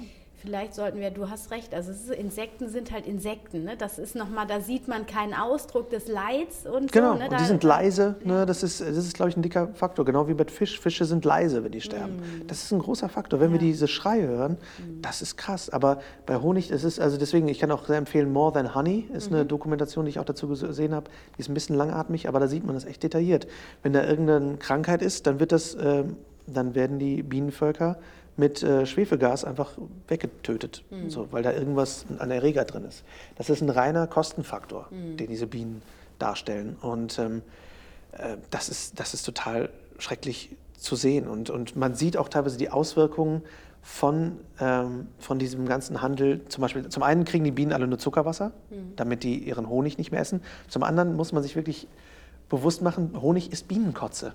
vielleicht 0.45 0.75
sollten 0.75 1.01
wir, 1.01 1.11
du 1.11 1.31
hast 1.31 1.51
recht, 1.51 1.75
also 1.75 1.91
ist, 1.91 2.11
Insekten 2.11 2.69
sind 2.69 2.93
halt 2.93 3.07
Insekten, 3.07 3.65
ne? 3.65 3.77
Das 3.77 3.99
ist 3.99 4.15
nochmal, 4.15 4.47
da 4.47 4.61
sieht 4.61 4.89
man 4.89 5.07
keinen 5.07 5.35
Ausdruck 5.35 5.91
des 5.91 6.09
Leids 6.09 6.67
und 6.67 6.93
genau, 6.93 7.15
so. 7.15 7.19
Ne? 7.19 7.29
und 7.31 7.41
die 7.41 7.45
sind 7.45 7.63
leise, 7.65 8.17
ne? 8.25 8.45
das 8.45 8.63
ist, 8.63 8.81
das 8.81 8.97
ist 8.97 9.15
glaube 9.15 9.31
ich, 9.31 9.37
ein 9.37 9.43
dicker 9.43 9.69
Faktor, 9.75 10.05
genau 10.05 10.29
wie 10.29 10.35
bei 10.35 10.45
Fisch. 10.45 10.79
Fische 10.79 11.05
sind 11.07 11.25
leise, 11.25 11.65
wenn 11.65 11.73
die 11.73 11.81
sterben. 11.81 12.17
Mm. 12.17 12.47
Das 12.47 12.63
ist 12.63 12.73
ein 12.73 12.79
großer 12.79 13.09
Faktor. 13.09 13.41
Wenn 13.41 13.49
ja. 13.49 13.53
wir 13.55 13.59
diese 13.59 13.89
Schreie 13.89 14.27
hören, 14.27 14.53
mm. 14.53 15.01
das 15.01 15.23
ist 15.23 15.37
krass. 15.37 15.71
Aber 15.71 16.01
bei 16.27 16.37
Honig, 16.37 16.69
das 16.69 16.85
ist, 16.85 17.01
also 17.01 17.17
deswegen, 17.17 17.49
ich 17.49 17.59
kann 17.59 17.71
auch 17.71 17.87
sehr 17.87 17.97
empfehlen, 17.97 18.33
More 18.33 18.53
Than 18.53 18.75
Honey 18.75 19.09
ist 19.13 19.31
mhm. 19.31 19.37
eine 19.37 19.47
Dokumentation, 19.47 20.05
die 20.05 20.11
ich 20.11 20.19
auch 20.19 20.25
dazu 20.25 20.49
gesehen 20.49 20.95
habe. 20.95 21.11
Die 21.37 21.41
ist 21.41 21.49
ein 21.49 21.55
bisschen 21.55 21.77
langatmig, 21.77 22.29
aber 22.29 22.41
da 22.41 22.49
sieht 22.49 22.65
man 22.65 22.75
das 22.75 22.85
echt 22.85 23.03
detailliert. 23.03 23.47
Wenn 23.83 23.93
da 23.93 24.05
irgendeine 24.05 24.57
Krankheit 24.57 25.03
ist, 25.03 25.27
dann 25.27 25.41
wird 25.41 25.53
das, 25.53 25.75
äh, 25.75 26.05
dann 26.47 26.75
werden 26.75 26.99
die 26.99 27.23
Bienenvölker 27.23 27.99
mit 28.37 28.63
äh, 28.63 28.85
Schwefelgas 28.87 29.45
einfach 29.45 29.73
weggetötet, 30.09 30.85
mhm. 30.91 31.11
so, 31.11 31.29
weil 31.31 31.43
da 31.43 31.53
irgendwas 31.53 32.05
an 32.19 32.31
Erreger 32.31 32.65
drin 32.65 32.85
ist. 32.85 33.05
Das 33.37 33.49
ist 33.49 33.61
ein 33.61 33.71
reiner 33.71 34.07
Kostenfaktor, 34.07 34.89
mhm. 34.91 35.17
den 35.17 35.29
diese 35.29 35.47
Bienen 35.47 35.83
darstellen. 36.19 36.77
Und 36.81 37.19
ähm, 37.19 37.43
äh, 38.13 38.37
das, 38.51 38.69
ist, 38.69 38.99
das 38.99 39.15
ist 39.15 39.25
total 39.25 39.71
schrecklich 39.99 40.57
zu 40.77 40.97
sehen. 40.97 41.29
Und, 41.29 41.51
und 41.51 41.77
man 41.77 41.95
sieht 41.95 42.17
auch 42.17 42.29
teilweise 42.29 42.59
die 42.59 42.71
Auswirkungen 42.71 43.43
von, 43.83 44.39
ähm, 44.61 45.09
von 45.19 45.39
diesem 45.39 45.67
ganzen 45.67 46.03
Handel. 46.03 46.41
Zum 46.49 46.63
Beispiel, 46.63 46.89
zum 46.89 47.03
einen 47.03 47.25
kriegen 47.25 47.45
die 47.45 47.51
Bienen 47.51 47.73
alle 47.73 47.87
nur 47.87 47.99
Zuckerwasser, 47.99 48.53
mhm. 48.71 48.95
damit 48.97 49.23
die 49.23 49.39
ihren 49.39 49.69
Honig 49.69 49.99
nicht 49.99 50.11
mehr 50.11 50.21
essen. 50.21 50.43
Zum 50.69 50.83
anderen 50.83 51.15
muss 51.17 51.33
man 51.33 51.43
sich 51.43 51.55
wirklich 51.55 51.87
bewusst 52.49 52.83
machen, 52.83 53.21
Honig 53.21 53.53
ist 53.53 53.69
Bienenkotze. 53.69 54.35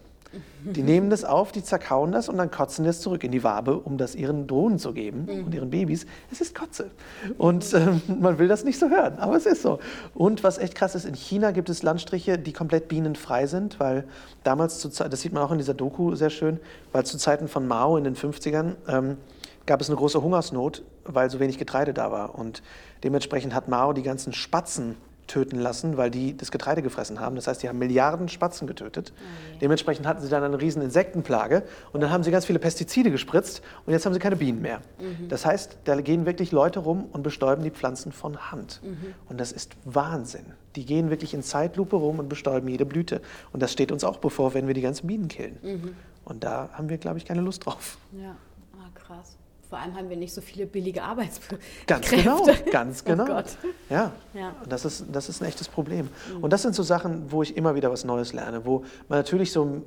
Die 0.64 0.84
nehmen 0.84 1.10
das 1.10 1.24
auf, 1.24 1.52
die 1.52 1.64
zerkauen 1.64 2.12
das 2.12 2.30
und 2.30 2.38
dann 2.38 2.52
kotzen 2.52 2.86
das 2.86 3.02
zurück 3.02 3.24
in 3.24 3.32
die 3.32 3.44
Wabe, 3.44 3.80
um 3.80 3.98
das 3.98 4.14
ihren 4.14 4.46
Drohnen 4.46 4.78
zu 4.78 4.94
geben 4.94 5.26
mhm. 5.26 5.46
und 5.46 5.56
ihren 5.56 5.70
Babys. 5.72 6.06
Es 6.32 6.40
ist 6.42 6.54
Kotze. 6.54 6.92
Und 7.38 7.74
ähm, 7.74 8.02
man 8.20 8.38
will 8.38 8.48
das 8.48 8.64
nicht 8.64 8.78
so 8.78 8.90
hören, 8.90 9.18
aber 9.18 9.38
es 9.38 9.48
ist 9.48 9.64
so. 9.64 9.80
Und 10.14 10.44
was 10.44 10.60
echt 10.60 10.76
krass 10.76 10.94
ist, 10.94 11.06
in 11.06 11.16
China 11.16 11.52
gibt 11.52 11.70
es 11.70 11.82
Landstriche, 11.82 12.38
die 12.38 12.54
komplett 12.54 12.88
bienenfrei 12.90 13.48
sind, 13.48 13.80
weil 13.80 14.06
damals, 14.44 14.80
zu, 14.80 14.90
das 14.90 15.22
sieht 15.22 15.34
man 15.34 15.42
auch 15.42 15.52
in 15.52 15.58
dieser 15.58 15.74
Doku 15.74 16.14
sehr 16.14 16.30
schön, 16.30 16.60
weil 16.92 17.06
zu 17.06 17.18
Zeiten 17.18 17.48
von 17.48 17.68
Mao 17.68 17.98
in 17.98 18.04
den 18.04 18.16
50ern 18.16 18.76
ähm, 18.88 19.18
gab 19.66 19.82
es 19.82 19.90
eine 19.90 19.98
große 19.98 20.22
Hungersnot, 20.22 20.84
weil 21.06 21.30
so 21.30 21.40
wenig 21.40 21.58
Getreide 21.58 21.94
da 21.94 22.12
war. 22.12 22.36
Und 22.36 22.62
dementsprechend 23.04 23.56
hat 23.56 23.68
Mao 23.68 23.94
die 23.94 24.04
ganzen 24.04 24.34
Spatzen 24.34 24.96
töten 25.30 25.58
lassen, 25.60 25.96
weil 25.96 26.12
die 26.12 26.36
das 26.36 26.52
Getreide 26.52 26.82
gefressen 26.82 27.20
haben. 27.20 27.36
Das 27.36 27.48
heißt, 27.48 27.64
die 27.64 27.70
haben 27.70 27.80
Milliarden 27.80 28.28
Spatzen 28.28 28.68
getötet. 28.68 29.14
Okay. 29.16 29.24
Oh 29.56 29.60
Dementsprechend 29.62 30.06
hatten 30.06 30.22
sie 30.22 30.30
dann 30.30 30.44
eine 30.44 30.60
riesen 30.60 30.82
Insektenplage 30.82 31.64
und 31.94 32.02
dann 32.02 32.12
haben 32.12 32.24
sie 32.24 32.32
ganz 32.32 32.46
viele 32.46 32.60
Pestizide 32.60 33.12
gespritzt 33.12 33.62
und 33.86 33.94
jetzt 33.94 34.06
haben 34.06 34.14
sie 34.14 34.20
keine 34.20 34.36
Bienen 34.36 34.62
mehr. 34.62 34.82
Mhm. 35.00 35.30
Das 35.30 35.46
heißt, 35.46 35.78
da 35.86 36.00
gehen 36.02 36.26
wirklich 36.26 36.52
Leute 36.52 36.80
rum 36.80 37.06
und 37.12 37.24
bestäuben 37.24 37.64
die 37.64 37.72
Pflanzen 37.72 38.12
von 38.12 38.52
Hand. 38.52 38.82
Mhm. 38.84 39.14
Und 39.30 39.40
das 39.40 39.52
ist 39.52 39.76
Wahnsinn. 39.86 40.46
Die 40.76 40.86
gehen 40.86 41.10
wirklich 41.10 41.34
in 41.34 41.44
Zeitlupe 41.44 41.96
rum 41.96 42.20
und 42.20 42.30
bestäuben 42.30 42.68
jede 42.68 42.86
Blüte. 42.86 43.22
Und 43.54 43.62
das 43.62 43.72
steht 43.72 43.92
uns 43.92 44.04
auch 44.04 44.18
bevor, 44.18 44.54
wenn 44.54 44.68
wir 44.68 44.74
die 44.74 44.82
ganzen 44.82 45.08
Bienen 45.08 45.28
killen. 45.28 45.58
Mhm. 45.62 45.96
Und 46.26 46.44
da 46.44 46.70
haben 46.74 46.90
wir, 46.90 46.98
glaube 46.98 47.18
ich, 47.18 47.26
keine 47.26 47.42
Lust 47.42 47.66
drauf. 47.66 47.98
Ja, 48.12 48.36
ah, 48.78 48.90
krass. 48.94 49.39
Vor 49.70 49.78
allem 49.78 49.96
haben 49.96 50.10
wir 50.10 50.18
nicht 50.18 50.34
so 50.34 50.42
viele 50.42 50.66
billige 50.66 51.04
Arbeitskräfte. 51.04 51.60
Ganz 51.86 52.10
genau, 52.10 52.44
ganz 52.72 53.04
oh 53.06 53.10
genau. 53.10 53.26
Oh. 53.26 53.44
Ja, 53.90 54.12
ja. 54.34 54.56
Und 54.64 54.72
das 54.72 54.84
ist, 54.84 55.06
das 55.12 55.30
ist 55.30 55.42
ein 55.42 55.46
echtes 55.46 55.68
Problem. 55.68 56.10
Mhm. 56.36 56.44
Und 56.44 56.52
das 56.52 56.64
sind 56.64 56.74
so 56.74 56.82
Sachen, 56.82 57.32
wo 57.32 57.44
ich 57.44 57.56
immer 57.56 57.76
wieder 57.76 57.92
was 57.92 58.04
Neues 58.04 58.34
lerne, 58.34 58.66
wo 58.66 58.84
man 59.08 59.20
natürlich 59.20 59.52
so 59.52 59.84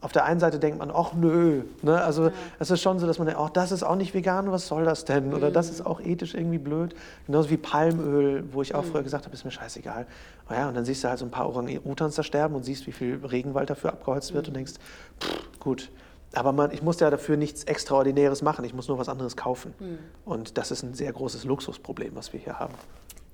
auf 0.00 0.12
der 0.12 0.24
einen 0.24 0.38
Seite 0.38 0.60
denkt 0.60 0.78
man, 0.78 0.92
ach 0.94 1.14
nö, 1.14 1.62
ne? 1.82 2.00
also 2.00 2.26
ja. 2.26 2.32
es 2.60 2.70
ist 2.70 2.82
schon 2.82 3.00
so, 3.00 3.06
dass 3.08 3.18
man 3.18 3.26
denkt, 3.26 3.40
ach 3.42 3.50
das 3.50 3.72
ist 3.72 3.82
auch 3.82 3.96
nicht 3.96 4.14
vegan, 4.14 4.52
was 4.52 4.68
soll 4.68 4.84
das 4.84 5.04
denn? 5.04 5.34
Oder 5.34 5.48
mhm. 5.48 5.54
das 5.54 5.70
ist 5.70 5.84
auch 5.84 6.00
ethisch 6.00 6.34
irgendwie 6.34 6.58
blöd. 6.58 6.94
Genauso 7.26 7.50
wie 7.50 7.56
Palmöl, 7.56 8.44
wo 8.52 8.62
ich 8.62 8.76
auch 8.76 8.84
mhm. 8.84 8.90
früher 8.90 9.02
gesagt 9.02 9.24
habe, 9.24 9.34
ist 9.34 9.44
mir 9.44 9.50
scheißegal. 9.50 10.06
Naja, 10.48 10.68
und 10.68 10.76
dann 10.76 10.84
siehst 10.84 11.02
du 11.02 11.08
halt 11.08 11.18
so 11.18 11.24
ein 11.24 11.32
paar 11.32 11.48
Orang-Utans 11.48 12.14
da 12.14 12.22
sterben 12.22 12.54
und 12.54 12.64
siehst, 12.64 12.86
wie 12.86 12.92
viel 12.92 13.20
Regenwald 13.24 13.70
dafür 13.70 13.90
abgeholzt 13.90 14.34
wird 14.34 14.46
mhm. 14.46 14.50
und 14.50 14.54
denkst, 14.54 14.74
pff, 15.20 15.58
gut, 15.58 15.90
aber 16.36 16.52
man, 16.52 16.70
ich 16.70 16.82
muss 16.82 17.00
ja 17.00 17.10
dafür 17.10 17.36
nichts 17.36 17.64
Extraordinäres 17.64 18.42
machen, 18.42 18.64
ich 18.64 18.74
muss 18.74 18.88
nur 18.88 18.98
was 18.98 19.08
anderes 19.08 19.36
kaufen. 19.36 19.74
Hm. 19.78 19.98
Und 20.24 20.58
das 20.58 20.70
ist 20.70 20.82
ein 20.82 20.94
sehr 20.94 21.12
großes 21.12 21.44
Luxusproblem, 21.44 22.14
was 22.14 22.32
wir 22.32 22.40
hier 22.40 22.58
haben. 22.58 22.74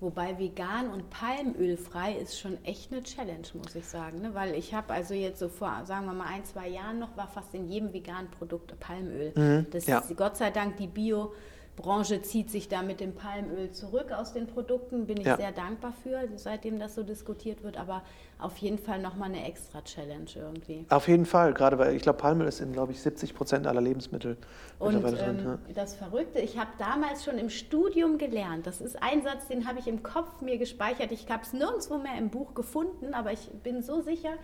Wobei 0.01 0.37
vegan 0.37 0.91
und 0.91 1.09
palmölfrei 1.11 2.15
ist 2.15 2.39
schon 2.39 2.63
echt 2.65 2.93
eine 2.93 3.05
Challenge, 3.05 3.47
muss 3.55 3.77
ich 3.77 3.87
sagen. 3.87 4.21
Ne? 4.21 4.35
Weil 4.35 4.55
ich 4.57 4.75
habe 4.75 4.93
also 4.93 5.15
jetzt 5.15 5.39
so 5.39 5.49
vor, 5.49 5.83
sagen 5.85 6.07
wir 6.07 6.13
mal, 6.13 6.27
ein, 6.27 6.45
zwei 6.45 6.69
Jahren 6.69 6.99
noch, 6.99 7.17
war 7.17 7.29
fast 7.29 7.55
in 7.55 7.69
jedem 7.69 7.93
veganen 7.93 8.29
Produkt 8.31 8.79
Palmöl. 8.81 9.33
Mhm, 9.37 9.67
das 9.71 9.87
ja. 9.87 10.01
ist 10.01 10.17
Gott 10.17 10.37
sei 10.37 10.51
Dank 10.51 10.77
die 10.77 10.89
Bio- 10.89 11.33
Branche 11.77 12.21
zieht 12.21 12.51
sich 12.51 12.69
da 12.69 12.83
mit 12.83 13.01
dem 13.01 13.15
Palmöl 13.15 13.71
zurück 13.71 14.13
aus 14.13 14.35
den 14.35 14.47
Produkten. 14.47 15.07
Bin 15.07 15.17
ich 15.17 15.27
ja. 15.27 15.37
sehr 15.37 15.53
dankbar 15.53 15.93
für, 16.03 16.29
seitdem 16.37 16.79
das 16.79 16.95
so 16.95 17.03
diskutiert 17.03 17.63
wird. 17.63 17.79
Aber 17.79 18.03
auf 18.39 18.59
jeden 18.59 18.79
Fall 18.79 19.01
nochmal 19.01 19.31
eine 19.31 19.47
extra 19.47 19.83
Challenge 19.83 20.29
irgendwie. 20.35 20.85
Auf 20.91 21.09
jeden 21.09 21.25
Fall, 21.25 21.55
gerade 21.55 21.79
weil 21.79 21.95
ich 21.97 22.03
glaube, 22.03 22.19
Palmöl 22.19 22.47
ist 22.47 22.61
in, 22.61 22.73
glaube 22.73 22.93
ich, 22.93 23.01
70 23.01 23.35
Prozent 23.35 23.67
aller 23.67 23.81
Lebensmittel. 23.81 24.37
Und 24.79 24.97
ähm, 24.97 25.03
drin, 25.03 25.39
ja. 25.45 25.59
das 25.75 25.95
Verrückte, 25.95 26.41
ich 26.41 26.59
habe 26.59 26.71
damals 26.79 27.25
schon 27.25 27.39
im 27.39 27.49
Studium 27.49 28.19
gelernt. 28.19 28.67
Das 28.67 28.83
ist 28.83 29.03
ein 29.03 29.23
Satz, 29.23 29.49
den 29.49 29.67
habe 29.67 29.79
ich 29.79 29.87
im 29.87 30.03
Kopf 30.03 30.43
mir 30.43 30.59
gespeichert. 30.59 31.11
Ich 31.11 31.31
habe 31.31 31.43
es 31.43 31.55
nirgendwo 31.55 31.97
mehr 31.97 32.19
im 32.19 32.29
Buch 32.29 32.55
gefunden, 32.55 33.15
aber 33.15 33.33
ich 33.33 33.49
bin 33.63 33.83
so 33.83 34.03
sicher, 34.03 34.35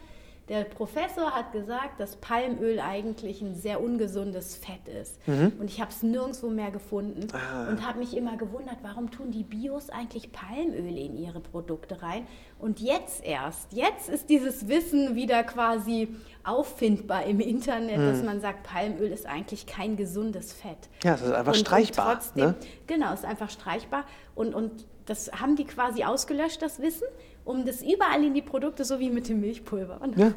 der 0.48 0.64
Professor 0.64 1.32
hat 1.32 1.52
gesagt, 1.52 2.00
dass 2.00 2.16
Palmöl 2.16 2.80
eigentlich 2.80 3.42
ein 3.42 3.54
sehr 3.54 3.82
ungesundes 3.82 4.56
Fett 4.56 4.88
ist. 4.88 5.26
Mhm. 5.26 5.52
Und 5.58 5.70
ich 5.70 5.80
habe 5.80 5.90
es 5.90 6.02
nirgendwo 6.02 6.48
mehr 6.48 6.70
gefunden 6.70 7.26
ah. 7.32 7.68
und 7.68 7.86
habe 7.86 7.98
mich 7.98 8.16
immer 8.16 8.36
gewundert, 8.36 8.78
warum 8.82 9.10
tun 9.10 9.30
die 9.30 9.42
Bios 9.42 9.90
eigentlich 9.90 10.32
Palmöl 10.32 10.96
in 10.96 11.18
ihre 11.18 11.40
Produkte 11.40 12.02
rein? 12.02 12.26
Und 12.58 12.80
jetzt 12.80 13.24
erst, 13.24 13.72
jetzt 13.72 14.08
ist 14.08 14.30
dieses 14.30 14.68
Wissen 14.68 15.14
wieder 15.14 15.44
quasi 15.44 16.08
auffindbar 16.44 17.26
im 17.26 17.40
Internet, 17.40 17.98
mhm. 17.98 18.06
dass 18.06 18.22
man 18.22 18.40
sagt, 18.40 18.62
Palmöl 18.62 19.12
ist 19.12 19.26
eigentlich 19.26 19.66
kein 19.66 19.96
gesundes 19.96 20.52
Fett. 20.52 20.88
Ja, 21.04 21.14
es 21.14 21.22
ist 21.22 21.32
einfach 21.32 21.52
und, 21.52 21.58
streichbar. 21.58 22.06
Und 22.06 22.14
trotzdem, 22.14 22.44
ne? 22.44 22.54
Genau, 22.86 23.12
es 23.12 23.20
ist 23.20 23.26
einfach 23.26 23.50
streichbar. 23.50 24.04
Und, 24.34 24.54
und 24.54 24.86
das 25.04 25.30
haben 25.32 25.56
die 25.56 25.64
quasi 25.64 26.04
ausgelöscht, 26.04 26.62
das 26.62 26.80
Wissen 26.80 27.06
um 27.48 27.64
das 27.64 27.82
überall 27.82 28.22
in 28.22 28.34
die 28.34 28.42
Produkte, 28.42 28.84
so 28.84 29.00
wie 29.00 29.08
mit 29.08 29.28
dem 29.28 29.40
Milchpulver, 29.40 30.00
ja. 30.16 30.34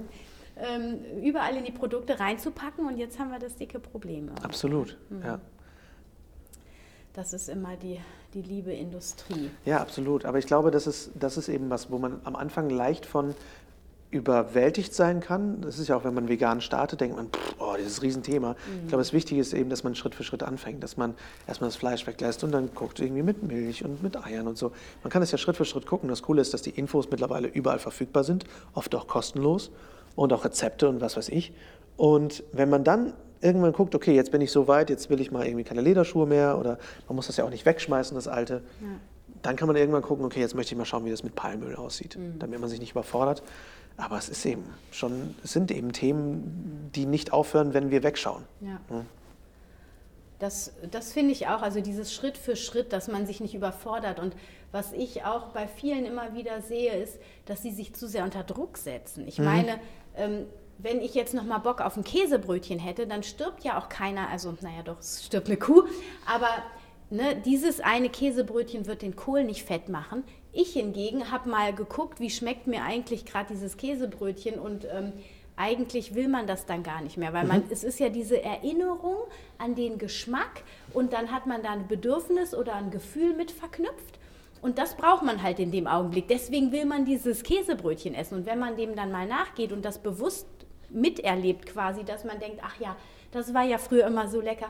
ähm, 0.56 1.00
überall 1.22 1.58
in 1.58 1.66
die 1.66 1.72
Produkte 1.72 2.20
reinzupacken 2.20 2.88
und 2.88 2.98
jetzt 2.98 3.20
haben 3.20 3.32
wir 3.32 3.40
das 3.40 3.56
dicke 3.58 3.80
Problem. 3.80 4.30
Absolut, 4.42 4.98
mhm. 5.10 5.22
ja. 5.22 5.40
Das 7.14 7.34
ist 7.34 7.50
immer 7.50 7.76
die, 7.76 8.00
die 8.34 8.42
liebe 8.42 8.72
Industrie. 8.72 9.52
Ja, 9.66 9.82
absolut. 9.82 10.24
Aber 10.24 10.40
ich 10.40 10.46
glaube, 10.46 10.72
das 10.72 10.88
ist, 10.88 11.12
das 11.16 11.36
ist 11.36 11.50
eben 11.50 11.70
was, 11.70 11.92
wo 11.92 11.98
man 11.98 12.22
am 12.24 12.38
Anfang 12.38 12.70
leicht 12.70 13.06
von 13.06 13.36
überwältigt 14.12 14.94
sein 14.94 15.22
kann. 15.22 15.62
Das 15.62 15.80
ist 15.80 15.88
ja 15.88 15.96
auch, 15.96 16.04
wenn 16.04 16.14
man 16.14 16.28
vegan 16.28 16.60
startet, 16.60 17.00
denkt 17.00 17.16
man, 17.16 17.30
pff, 17.30 17.56
oh, 17.60 17.76
dieses 17.80 18.02
Riesenthema. 18.02 18.50
Mhm. 18.50 18.56
Ich 18.84 18.88
glaube, 18.90 19.02
das 19.02 19.14
Wichtige 19.14 19.40
ist 19.40 19.54
eben, 19.54 19.70
dass 19.70 19.84
man 19.84 19.96
Schritt 19.96 20.16
für 20.16 20.24
Schritt 20.24 20.44
anfängt, 20.44 20.84
dass 20.84 20.98
man 20.98 21.16
erstmal 21.48 21.70
das 21.70 21.78
Fleisch 21.78 22.06
weglässt 22.06 22.44
und 22.44 22.52
dann 22.52 22.74
guckt 22.76 23.00
irgendwie 23.00 23.24
mit 23.24 23.42
Milch 23.42 23.86
und 23.86 24.04
mit 24.04 24.18
Eiern 24.24 24.48
und 24.48 24.58
so. 24.58 24.72
Man 25.02 25.12
kann 25.12 25.22
das 25.22 25.32
ja 25.32 25.38
Schritt 25.38 25.56
für 25.56 25.66
Schritt 25.66 25.86
gucken. 25.86 26.10
Das 26.10 26.22
Coole 26.22 26.42
ist, 26.42 26.54
dass 26.54 26.62
die 26.62 26.72
Infos 26.72 27.10
mittlerweile 27.10 27.48
überall 27.48 27.80
verfügbar 27.80 28.26
sind, 28.26 28.44
oft 28.74 28.94
auch 28.96 29.08
kostenlos 29.08 29.72
und 30.16 30.34
auch 30.34 30.44
Rezepte 30.44 30.90
und 30.90 31.00
was 31.00 31.16
weiß 31.16 31.30
ich. 31.30 31.54
Und 31.96 32.44
wenn 32.52 32.70
man 32.70 32.84
dann 32.84 33.14
irgendwann 33.40 33.74
guckt, 33.74 33.96
okay, 33.96 34.14
jetzt 34.14 34.32
bin 34.32 34.42
ich 34.42 34.52
so 34.52 34.68
weit, 34.68 34.90
jetzt 34.90 35.10
will 35.10 35.22
ich 35.22 35.32
mal 35.32 35.46
irgendwie 35.46 35.64
keine 35.64 35.82
Lederschuhe 35.82 36.28
mehr 36.28 36.58
oder 36.60 36.78
man 37.08 37.16
muss 37.16 37.28
das 37.28 37.38
ja 37.38 37.46
auch 37.46 37.50
nicht 37.50 37.66
wegschmeißen, 37.66 38.16
das 38.16 38.28
alte. 38.28 38.62
Ja. 38.82 38.88
Dann 39.42 39.56
kann 39.56 39.68
man 39.68 39.76
irgendwann 39.76 40.04
gucken, 40.04 40.24
okay, 40.26 40.40
jetzt 40.40 40.54
möchte 40.54 40.74
ich 40.74 40.78
mal 40.78 40.86
schauen, 40.86 41.06
wie 41.06 41.10
das 41.10 41.24
mit 41.24 41.34
Palmöl 41.34 41.76
aussieht, 41.76 42.18
mhm. 42.18 42.38
damit 42.38 42.60
man 42.60 42.70
sich 42.70 42.80
nicht 42.80 42.92
überfordert. 42.92 43.42
Aber 43.98 44.18
es 44.18 44.30
ist 44.30 44.46
eben 44.46 44.64
schon, 44.92 45.36
sind 45.44 45.72
eben 45.72 45.92
Themen, 45.94 46.90
die 46.96 47.06
nicht 47.06 47.34
aufhören, 47.34 47.74
wenn 47.74 47.92
wir 47.92 48.04
wegschauen. 48.04 48.44
Ja. 48.62 48.80
Hm. 48.90 49.06
Das, 50.40 50.74
das 50.90 51.14
finde 51.14 51.34
ich 51.34 51.48
auch, 51.48 51.62
also 51.62 51.82
dieses 51.82 52.12
Schritt 52.12 52.36
für 52.36 52.56
Schritt, 52.56 52.94
dass 52.94 53.08
man 53.08 53.28
sich 53.28 53.42
nicht 53.42 53.54
überfordert. 53.54 54.20
Und 54.20 54.36
was 54.72 54.92
ich 54.92 55.24
auch 55.24 55.50
bei 55.50 55.68
vielen 55.68 56.04
immer 56.04 56.34
wieder 56.34 56.62
sehe, 56.62 56.96
ist, 56.96 57.20
dass 57.46 57.62
sie 57.62 57.72
sich 57.72 57.94
zu 57.94 58.08
sehr 58.08 58.24
unter 58.24 58.44
Druck 58.44 58.80
setzen. 58.80 59.28
Ich 59.28 59.38
mhm. 59.38 59.46
meine, 59.46 59.80
ähm, 60.16 60.48
wenn 60.80 61.00
ich 61.00 61.14
jetzt 61.14 61.36
noch 61.36 61.44
mal 61.44 61.60
Bock 61.60 61.80
auf 61.80 61.96
ein 61.96 62.04
Käsebrötchen 62.04 62.80
hätte, 62.80 63.06
dann 63.06 63.22
stirbt 63.22 63.64
ja 63.64 63.78
auch 63.78 63.88
keiner, 63.88 64.30
also 64.30 64.58
naja 64.62 64.82
doch, 64.84 65.00
es 65.00 65.24
stirbt 65.26 65.48
eine 65.48 65.58
Kuh, 65.58 65.84
aber 66.26 66.50
ne, 67.12 67.36
dieses 67.36 67.80
eine 67.80 68.10
Käsebrötchen 68.10 68.88
wird 68.88 69.04
den 69.04 69.16
Kohl 69.16 69.44
nicht 69.44 69.64
fett 69.64 69.90
machen. 69.90 70.24
Ich 70.54 70.74
hingegen 70.74 71.32
habe 71.32 71.50
mal 71.50 71.74
geguckt, 71.74 72.20
wie 72.20 72.30
schmeckt 72.30 72.68
mir 72.68 72.84
eigentlich 72.84 73.26
gerade 73.26 73.54
dieses 73.54 73.78
Käsebrötchen 73.78 74.60
und 74.60 74.86
ähm, 74.86 75.14
eigentlich 75.56 76.16
will 76.16 76.28
man 76.28 76.48
das 76.48 76.66
dann 76.66 76.84
gar 76.84 77.02
nicht 77.02 77.18
mehr, 77.18 77.34
weil 77.34 77.46
man, 77.46 77.60
mhm. 77.60 77.72
es 77.72 77.84
ist 77.84 78.00
ja 78.00 78.10
diese 78.10 78.42
Erinnerung 78.42 79.18
an 79.58 79.76
den 79.76 79.98
Geschmack 79.98 80.64
und 80.94 81.14
dann 81.14 81.32
hat 81.32 81.46
man 81.46 81.62
da 81.62 81.72
ein 81.72 81.88
Bedürfnis 81.88 82.54
oder 82.54 82.76
ein 82.76 82.92
Gefühl 82.92 83.36
mit 83.36 83.52
verknüpft. 83.52 84.20
Und 84.62 84.78
das 84.78 84.96
braucht 84.96 85.24
man 85.24 85.42
halt 85.42 85.60
in 85.60 85.72
dem 85.72 85.88
Augenblick. 85.88 86.28
Deswegen 86.28 86.72
will 86.72 86.86
man 86.86 87.04
dieses 87.04 87.42
Käsebrötchen 87.42 88.14
essen. 88.14 88.36
Und 88.36 88.46
wenn 88.46 88.60
man 88.60 88.78
dem 88.78 88.96
dann 88.96 89.12
mal 89.12 89.26
nachgeht 89.26 89.72
und 89.72 89.84
das 89.84 89.98
bewusst 89.98 90.46
miterlebt 90.90 91.66
quasi, 91.66 92.04
dass 92.04 92.26
man 92.26 92.40
denkt, 92.40 92.60
ach 92.62 92.80
ja, 92.80 92.96
das 93.32 93.54
war 93.54 93.64
ja 93.64 93.80
früher 93.80 94.06
immer 94.06 94.28
so 94.28 94.40
lecker, 94.40 94.68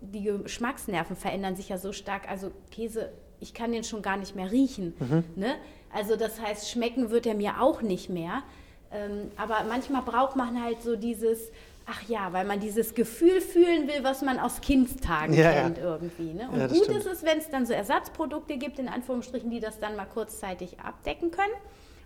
die 0.00 0.24
Geschmacksnerven 0.24 1.16
verändern 1.16 1.54
sich 1.54 1.68
ja 1.68 1.78
so 1.78 1.92
stark. 1.92 2.28
Also 2.28 2.50
Käse, 2.70 3.12
ich 3.44 3.52
kann 3.52 3.72
den 3.72 3.84
schon 3.84 4.00
gar 4.02 4.16
nicht 4.16 4.34
mehr 4.34 4.50
riechen. 4.50 4.94
Ne? 5.36 5.54
Also 5.92 6.16
das 6.16 6.40
heißt, 6.40 6.70
schmecken 6.70 7.10
wird 7.10 7.26
er 7.26 7.34
mir 7.34 7.60
auch 7.60 7.82
nicht 7.82 8.08
mehr. 8.08 8.42
Ähm, 8.90 9.30
aber 9.36 9.64
manchmal 9.68 10.00
braucht 10.02 10.34
man 10.34 10.62
halt 10.62 10.82
so 10.82 10.96
dieses, 10.96 11.50
ach 11.86 12.02
ja, 12.08 12.32
weil 12.32 12.46
man 12.46 12.58
dieses 12.58 12.94
Gefühl 12.94 13.40
fühlen 13.42 13.86
will, 13.86 14.02
was 14.02 14.22
man 14.22 14.38
aus 14.40 14.60
Kindstagen 14.62 15.34
Ja, 15.34 15.52
ja. 15.52 15.62
kennt 15.62 15.78
irgendwie. 15.78 16.32
Ne? 16.32 16.48
Und 16.50 16.58
Ja, 16.58 16.66
gut 16.68 16.84
stimmt. 16.84 16.98
ist 16.98 17.06
es, 17.06 17.22
wenn 17.22 17.36
es 17.38 17.50
dann 17.50 17.66
so 17.66 17.74
Ersatzprodukte 17.74 18.56
gibt, 18.56 18.78
in 18.78 18.88
Anführungsstrichen, 18.88 19.50
die 19.50 19.60
das 19.60 19.78
dann 19.78 19.94
mal 19.94 20.06
kurzzeitig 20.06 20.80
abdecken 20.80 21.30
können. 21.30 21.52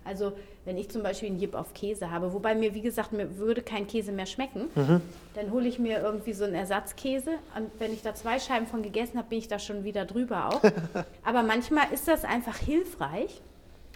Also 0.05 0.33
wenn 0.65 0.77
ich 0.77 0.89
zum 0.89 1.03
Beispiel 1.03 1.29
einen 1.29 1.39
Jip 1.39 1.55
auf 1.55 1.73
Käse 1.73 2.09
habe, 2.11 2.33
wobei 2.33 2.55
mir, 2.55 2.73
wie 2.73 2.81
gesagt, 2.81 3.11
mir 3.11 3.37
würde 3.37 3.61
kein 3.61 3.87
Käse 3.87 4.11
mehr 4.11 4.25
schmecken, 4.25 4.69
Mhm. 4.75 5.01
dann 5.35 5.51
hole 5.51 5.67
ich 5.67 5.79
mir 5.79 5.99
irgendwie 5.99 6.33
so 6.33 6.45
einen 6.45 6.55
Ersatzkäse. 6.55 7.31
Und 7.55 7.69
wenn 7.79 7.93
ich 7.93 8.01
da 8.01 8.15
zwei 8.15 8.39
Scheiben 8.39 8.67
von 8.67 8.81
gegessen 8.81 9.17
habe, 9.17 9.29
bin 9.29 9.39
ich 9.39 9.47
da 9.47 9.59
schon 9.59 9.83
wieder 9.83 10.05
drüber 10.05 10.49
auch. 10.49 10.61
Aber 11.23 11.43
manchmal 11.43 11.91
ist 11.93 12.07
das 12.07 12.23
einfach 12.25 12.57
hilfreich, 12.57 13.41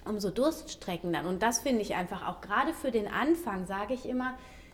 um 0.06 0.20
so 0.20 0.30
Durststrecken 0.30 1.14
dann. 1.14 1.26
Und 1.26 1.42
das 1.42 1.62
finde 1.62 1.82
ich 1.82 1.96
einfach 1.96 2.28
auch 2.28 2.42
gerade 2.42 2.74
für 2.74 2.92
den 2.92 3.08
Anfang, 3.08 3.66
sage 3.66 3.94
ich 3.94 4.08
immer, 4.08 4.34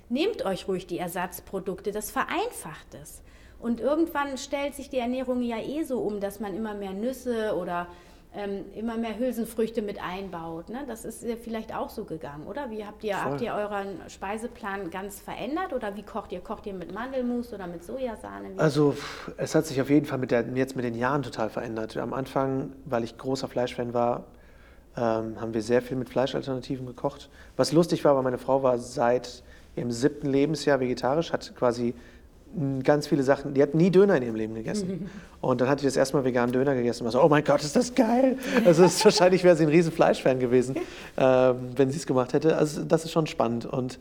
nehmt 0.10 0.44
euch 0.46 0.68
ruhig 0.68 0.88
die 0.88 0.98
Ersatzprodukte, 0.98 1.92
das 1.92 2.10
vereinfacht 2.12 2.96
es. 3.02 3.22
Und 3.60 3.82
irgendwann 3.82 4.38
stellt 4.38 4.74
sich 4.74 4.90
die 4.90 4.98
Ernährung 5.00 5.42
ja 5.44 5.58
eh 5.60 5.84
so 5.84 6.00
um, 6.00 6.20
dass 6.22 6.40
man 6.40 6.56
immer 6.56 6.74
mehr 6.74 6.94
Nüsse 6.94 7.56
oder 7.58 7.88
ähm, 8.36 8.66
immer 8.76 8.96
mehr 8.98 9.18
Hülsenfrüchte 9.18 9.82
mit 9.82 10.00
einbaut. 10.04 10.70
Ne? 10.70 10.84
Das 10.88 11.04
ist 11.04 11.24
ja 11.24 11.36
vielleicht 11.36 11.74
auch 11.76 11.90
so 11.90 12.06
gegangen, 12.06 12.46
oder? 12.46 12.70
Wie 12.70 12.86
habt 12.86 13.04
ihr, 13.04 13.16
Voll. 13.16 13.32
habt 13.32 13.42
ihr 13.42 13.54
euren 13.54 13.88
Speiseplan 14.08 14.92
ganz 14.92 15.20
verändert 15.20 15.74
oder 15.74 15.96
wie 15.96 16.04
kocht 16.04 16.32
ihr? 16.32 16.40
Kocht 16.40 16.68
ihr 16.68 16.74
mit 16.76 16.94
Mandelmus 16.94 17.52
oder 17.54 17.66
mit 17.66 17.84
Sojasahne? 17.84 18.56
Wie- 18.56 18.60
Also 18.60 18.96
es 19.38 19.56
hat 19.56 19.66
sich 19.66 19.82
auf 19.82 19.90
jeden 19.90 20.06
Fall 20.06 20.20
mit 20.20 20.30
der, 20.32 20.46
jetzt 20.54 20.76
mit 20.76 20.86
den 20.86 20.94
Jahren 20.96 21.24
total 21.24 21.50
verändert. 21.50 21.98
Am 21.98 22.14
Anfang, 22.14 22.74
weil 22.86 23.04
ich 23.04 23.18
großer 23.18 23.48
Fleischfan 23.48 23.94
war, 23.96 24.26
ähm, 24.96 25.42
haben 25.42 25.54
wir 25.54 25.62
sehr 25.64 25.82
viel 25.82 25.98
mit 25.98 26.10
Fleischalternativen 26.10 26.86
gekocht. 26.86 27.30
Was 27.58 27.72
lustig 27.72 28.06
war, 28.06 28.16
weil 28.16 28.24
meine 28.24 28.38
Frau 28.38 28.62
war 28.62 28.78
seit 28.78 29.44
ihrem 29.76 29.92
siebten 29.92 30.30
Lebensjahr 30.30 30.80
vegetarisch, 30.80 31.32
hat 31.34 31.56
quasi 31.56 31.96
ganz 32.84 33.08
viele 33.08 33.24
Sachen, 33.24 33.54
die 33.54 33.62
hat 33.62 33.76
nie 33.76 33.92
Döner 33.92 34.18
in 34.18 34.24
ihrem 34.24 34.36
Leben 34.36 34.56
gegessen. 34.56 35.10
Und 35.42 35.62
dann 35.62 35.70
hat 35.70 35.80
sie 35.80 35.86
das 35.86 35.96
erste 35.96 36.18
Mal 36.18 36.26
veganen 36.26 36.52
Döner 36.52 36.76
gegessen 36.76 37.04
und 37.04 37.06
war 37.06 37.12
so, 37.14 37.24
oh 37.24 37.30
mein 37.30 37.46
Gott, 37.46 37.64
ist 37.64 37.74
das 37.74 37.96
geil. 37.96 38.38
Also 38.66 38.84
ist, 38.84 39.06
wahrscheinlich 39.06 39.46
wäre 39.46 39.56
sie 39.56 39.64
ein 39.64 39.70
riesen 39.70 39.94
Fleischfan 39.94 40.38
gewesen, 40.38 40.76
ähm, 41.18 41.56
wenn 41.78 41.90
sie 41.92 41.98
es 41.98 42.06
gemacht 42.06 42.34
hätte. 42.34 42.58
Also 42.58 42.84
das 42.84 43.06
ist 43.06 43.12
schon 43.12 43.26
spannend. 43.26 43.66
Und 43.66 44.00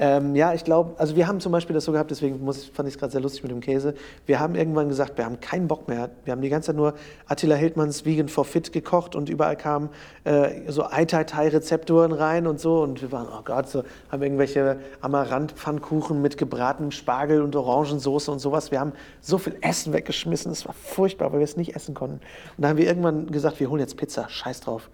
ähm, 0.00 0.36
ja, 0.36 0.54
ich 0.54 0.62
glaube, 0.62 0.94
also 0.98 1.16
wir 1.16 1.26
haben 1.26 1.40
zum 1.40 1.50
Beispiel 1.50 1.74
das 1.74 1.84
so 1.84 1.90
gehabt, 1.90 2.12
deswegen 2.12 2.44
muss, 2.44 2.66
fand 2.66 2.88
ich 2.88 2.94
es 2.94 3.00
gerade 3.00 3.10
sehr 3.10 3.20
lustig 3.20 3.42
mit 3.42 3.50
dem 3.50 3.60
Käse. 3.60 3.94
Wir 4.26 4.38
haben 4.38 4.54
irgendwann 4.54 4.88
gesagt, 4.88 5.18
wir 5.18 5.24
haben 5.24 5.40
keinen 5.40 5.66
Bock 5.66 5.88
mehr. 5.88 6.10
Wir 6.24 6.32
haben 6.32 6.40
die 6.40 6.48
ganze 6.48 6.68
Zeit 6.68 6.76
nur 6.76 6.94
Attila 7.26 7.56
Hildmanns 7.56 8.04
Vegan 8.04 8.28
for 8.28 8.44
Fit 8.44 8.72
gekocht 8.72 9.16
und 9.16 9.28
überall 9.28 9.56
kamen 9.56 9.88
äh, 10.22 10.70
so 10.70 10.84
Ai-Tai-Tai-Rezepturen 10.84 12.12
rein 12.12 12.46
und 12.46 12.60
so. 12.60 12.80
Und 12.80 13.02
wir 13.02 13.10
waren, 13.10 13.26
oh 13.26 13.42
Gott, 13.44 13.68
so, 13.68 13.82
haben 14.12 14.22
irgendwelche 14.22 14.78
Amaranth-Pfannkuchen 15.00 16.22
mit 16.22 16.38
gebratenem 16.38 16.92
Spargel 16.92 17.42
und 17.42 17.56
Orangensoße 17.56 18.30
und 18.30 18.38
sowas. 18.38 18.70
Wir 18.70 18.78
haben 18.78 18.92
so 19.20 19.36
viel 19.36 19.56
Essen 19.62 19.92
weggeschmissen, 19.92 20.52
es 20.52 20.64
war 20.64 20.74
furchtbar, 20.74 21.32
weil 21.32 21.40
wir 21.40 21.44
es 21.44 21.56
nicht 21.56 21.74
essen 21.74 21.94
konnten. 21.94 22.20
Und 22.56 22.62
da 22.62 22.68
haben 22.68 22.78
wir 22.78 22.86
irgendwann 22.86 23.26
gesagt, 23.32 23.58
wir 23.58 23.68
holen 23.68 23.80
jetzt 23.80 23.96
Pizza, 23.96 24.28
scheiß 24.28 24.60
drauf. 24.60 24.90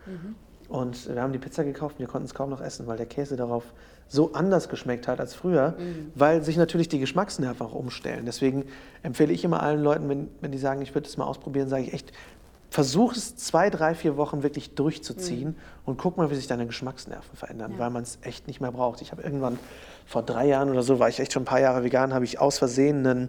Und 0.69 1.13
wir 1.15 1.21
haben 1.23 1.33
die 1.33 1.39
Pizza 1.39 1.65
gekauft 1.65 1.97
und 1.97 2.01
wir 2.01 2.07
konnten 2.09 2.27
es 2.27 2.35
kaum 2.35 2.51
noch 2.51 2.61
essen, 2.61 2.87
weil 2.87 2.97
der 2.97 3.07
Käse 3.07 3.37
darauf 3.37 3.65
so 4.09 4.33
anders 4.35 4.69
geschmeckt 4.69 5.09
hat 5.09 5.19
als 5.21 5.35
früher, 5.35 5.75
weil 6.15 6.43
sich 6.43 6.57
natürlich 6.57 6.89
die 6.89 6.99
Geschmacksnerven 6.99 7.67
auch 7.67 7.75
umstellen. 7.75 8.25
Deswegen 8.27 8.65
empfehle 9.03 9.33
ich 9.33 9.45
immer 9.45 9.63
allen 9.63 9.83
Leuten, 9.83 10.09
wenn, 10.09 10.29
wenn 10.41 10.53
die 10.53 10.59
sagen, 10.59 10.83
ich 10.83 10.95
würde 10.95 11.09
es 11.09 11.17
mal 11.17 11.25
ausprobieren, 11.25 11.69
sage 11.69 11.85
ich 11.85 11.93
echt, 11.95 12.13
versuch 12.71 13.15
es 13.15 13.37
zwei, 13.37 13.71
drei, 13.71 13.95
vier 13.95 14.17
Wochen 14.17 14.43
wirklich 14.43 14.75
durchzuziehen 14.75 15.57
und 15.87 15.97
guck 15.97 16.17
mal, 16.17 16.31
wie 16.31 16.35
sich 16.35 16.49
deine 16.49 16.67
Geschmacksnerven 16.67 17.37
verändern, 17.37 17.73
Ja. 17.73 17.79
weil 17.79 17.91
man 17.91 18.03
es 18.03 18.19
echt 18.23 18.47
nicht 18.47 18.61
mehr 18.61 18.73
braucht. 18.73 19.01
Ich 19.01 19.13
habe 19.13 19.23
irgendwann 19.23 19.59
vor 20.07 20.23
drei 20.23 20.47
Jahren 20.49 20.71
oder 20.71 20.83
so, 20.83 20.99
war 20.99 21.09
ich 21.09 21.21
echt 21.21 21.33
schon 21.33 21.43
ein 21.43 21.47
paar 21.47 21.61
Jahre 21.61 21.85
vegan, 21.85 22.13
habe 22.13 22.25
ich 22.25 22.41
aus 22.41 22.59
Versehen 22.59 23.07
einen, 23.07 23.29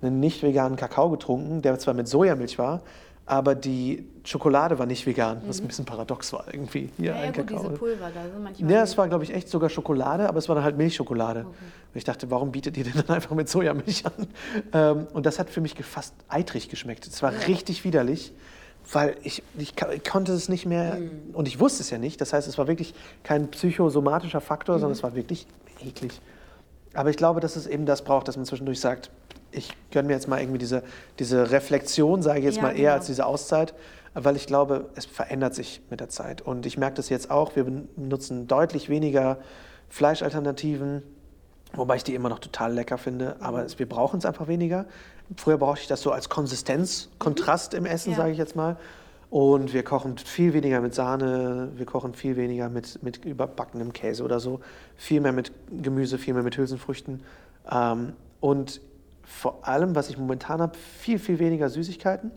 einen 0.00 0.20
nicht 0.20 0.42
veganen 0.42 0.76
Kakao 0.76 1.10
getrunken, 1.10 1.60
der 1.62 1.78
zwar 1.78 1.94
mit 1.94 2.08
Sojamilch 2.08 2.58
war, 2.58 2.80
aber 3.28 3.54
die 3.54 4.06
Schokolade 4.24 4.78
war 4.78 4.86
nicht 4.86 5.06
vegan, 5.06 5.42
was 5.46 5.60
ein 5.60 5.66
bisschen 5.66 5.84
paradox 5.84 6.32
war 6.32 6.46
irgendwie. 6.50 6.90
Hier 6.96 7.10
ja, 7.10 7.16
ja 7.16 7.22
ein 7.24 7.32
gut, 7.34 7.46
Kakao. 7.46 7.62
diese 7.62 7.78
Pulver 7.78 8.10
da. 8.12 8.22
So 8.34 8.42
manchmal 8.42 8.70
Ja, 8.70 8.82
es 8.82 8.96
war, 8.96 9.06
glaube 9.06 9.24
ich, 9.24 9.34
echt 9.34 9.48
sogar 9.48 9.68
Schokolade, 9.68 10.26
aber 10.28 10.38
es 10.38 10.48
war 10.48 10.54
dann 10.54 10.64
halt 10.64 10.78
Milchschokolade. 10.78 11.44
Und 11.44 11.56
ich 11.94 12.04
dachte, 12.04 12.30
warum 12.30 12.52
bietet 12.52 12.78
ihr 12.78 12.84
denn 12.84 12.94
dann 12.94 13.08
einfach 13.16 13.34
mit 13.36 13.50
Sojamilch 13.50 14.06
an? 14.06 14.12
Ähm, 14.72 15.06
und 15.12 15.26
das 15.26 15.38
hat 15.38 15.50
für 15.50 15.60
mich 15.60 15.74
fast 15.84 16.14
eitrig 16.28 16.70
geschmeckt. 16.70 17.06
Es 17.06 17.22
war 17.22 17.32
richtig 17.46 17.84
widerlich, 17.84 18.32
weil 18.92 19.16
ich, 19.22 19.42
ich, 19.58 19.74
ich 19.92 20.04
konnte 20.04 20.32
es 20.32 20.48
nicht 20.48 20.64
mehr, 20.64 20.96
und 21.34 21.46
ich 21.46 21.60
wusste 21.60 21.82
es 21.82 21.90
ja 21.90 21.98
nicht. 21.98 22.20
Das 22.22 22.32
heißt, 22.32 22.48
es 22.48 22.56
war 22.56 22.66
wirklich 22.66 22.94
kein 23.24 23.50
psychosomatischer 23.50 24.40
Faktor, 24.40 24.78
sondern 24.78 24.92
es 24.92 25.02
war 25.02 25.14
wirklich 25.14 25.46
eklig. 25.84 26.18
Aber 26.94 27.10
ich 27.10 27.16
glaube, 27.16 27.40
dass 27.40 27.56
es 27.56 27.66
eben 27.66 27.84
das 27.84 28.02
braucht, 28.02 28.26
dass 28.26 28.36
man 28.36 28.46
zwischendurch 28.46 28.80
sagt, 28.80 29.10
ich 29.50 29.74
gönne 29.90 30.08
mir 30.08 30.14
jetzt 30.14 30.28
mal 30.28 30.40
irgendwie 30.40 30.58
diese, 30.58 30.82
diese 31.18 31.50
Reflexion, 31.50 32.22
sage 32.22 32.40
ich 32.40 32.44
jetzt 32.44 32.56
Ja, 32.56 32.62
mal 32.62 32.70
eher 32.72 32.76
genau. 32.76 32.92
als 32.94 33.06
diese 33.06 33.26
Auszeit, 33.26 33.74
weil 34.14 34.36
ich 34.36 34.46
glaube, 34.46 34.88
es 34.94 35.06
verändert 35.06 35.54
sich 35.54 35.80
mit 35.90 36.00
der 36.00 36.08
Zeit. 36.08 36.40
Und 36.42 36.66
ich 36.66 36.76
merke 36.78 36.96
das 36.96 37.08
jetzt 37.08 37.30
auch, 37.30 37.56
wir 37.56 37.64
benutzen 37.64 38.46
deutlich 38.46 38.88
weniger 38.88 39.38
Fleischalternativen, 39.88 41.02
wobei 41.74 41.96
ich 41.96 42.04
die 42.04 42.14
immer 42.14 42.28
noch 42.28 42.38
total 42.38 42.72
lecker 42.72 42.98
finde, 42.98 43.36
aber 43.40 43.64
es, 43.64 43.78
wir 43.78 43.88
brauchen 43.88 44.18
es 44.18 44.24
einfach 44.26 44.48
weniger. 44.48 44.86
Früher 45.36 45.58
brauchte 45.58 45.82
ich 45.82 45.88
das 45.88 46.00
so 46.00 46.10
als 46.12 46.28
Konsistenz, 46.28 47.08
Kontrast 47.18 47.74
im 47.74 47.84
Essen, 47.84 48.12
Ja. 48.12 48.16
sage 48.18 48.32
ich 48.32 48.38
jetzt 48.38 48.56
mal. 48.56 48.76
Und 49.30 49.74
wir 49.74 49.82
kochen 49.82 50.16
viel 50.16 50.54
weniger 50.54 50.80
mit 50.80 50.94
Sahne, 50.94 51.68
wir 51.76 51.84
kochen 51.84 52.14
viel 52.14 52.36
weniger 52.36 52.70
mit, 52.70 53.02
mit 53.02 53.26
überbackenem 53.26 53.92
Käse 53.92 54.24
oder 54.24 54.40
so, 54.40 54.60
viel 54.96 55.20
mehr 55.20 55.32
mit 55.32 55.52
Gemüse, 55.70 56.16
viel 56.16 56.32
mehr 56.32 56.42
mit 56.42 56.56
Hülsenfrüchten. 56.56 57.22
Ähm, 57.70 58.14
und 58.40 58.80
vor 59.28 59.68
allem, 59.68 59.94
was 59.94 60.08
ich 60.08 60.16
momentan 60.16 60.60
habe, 60.60 60.76
viel, 60.76 61.18
viel 61.18 61.38
weniger 61.38 61.68
Süßigkeiten 61.68 62.32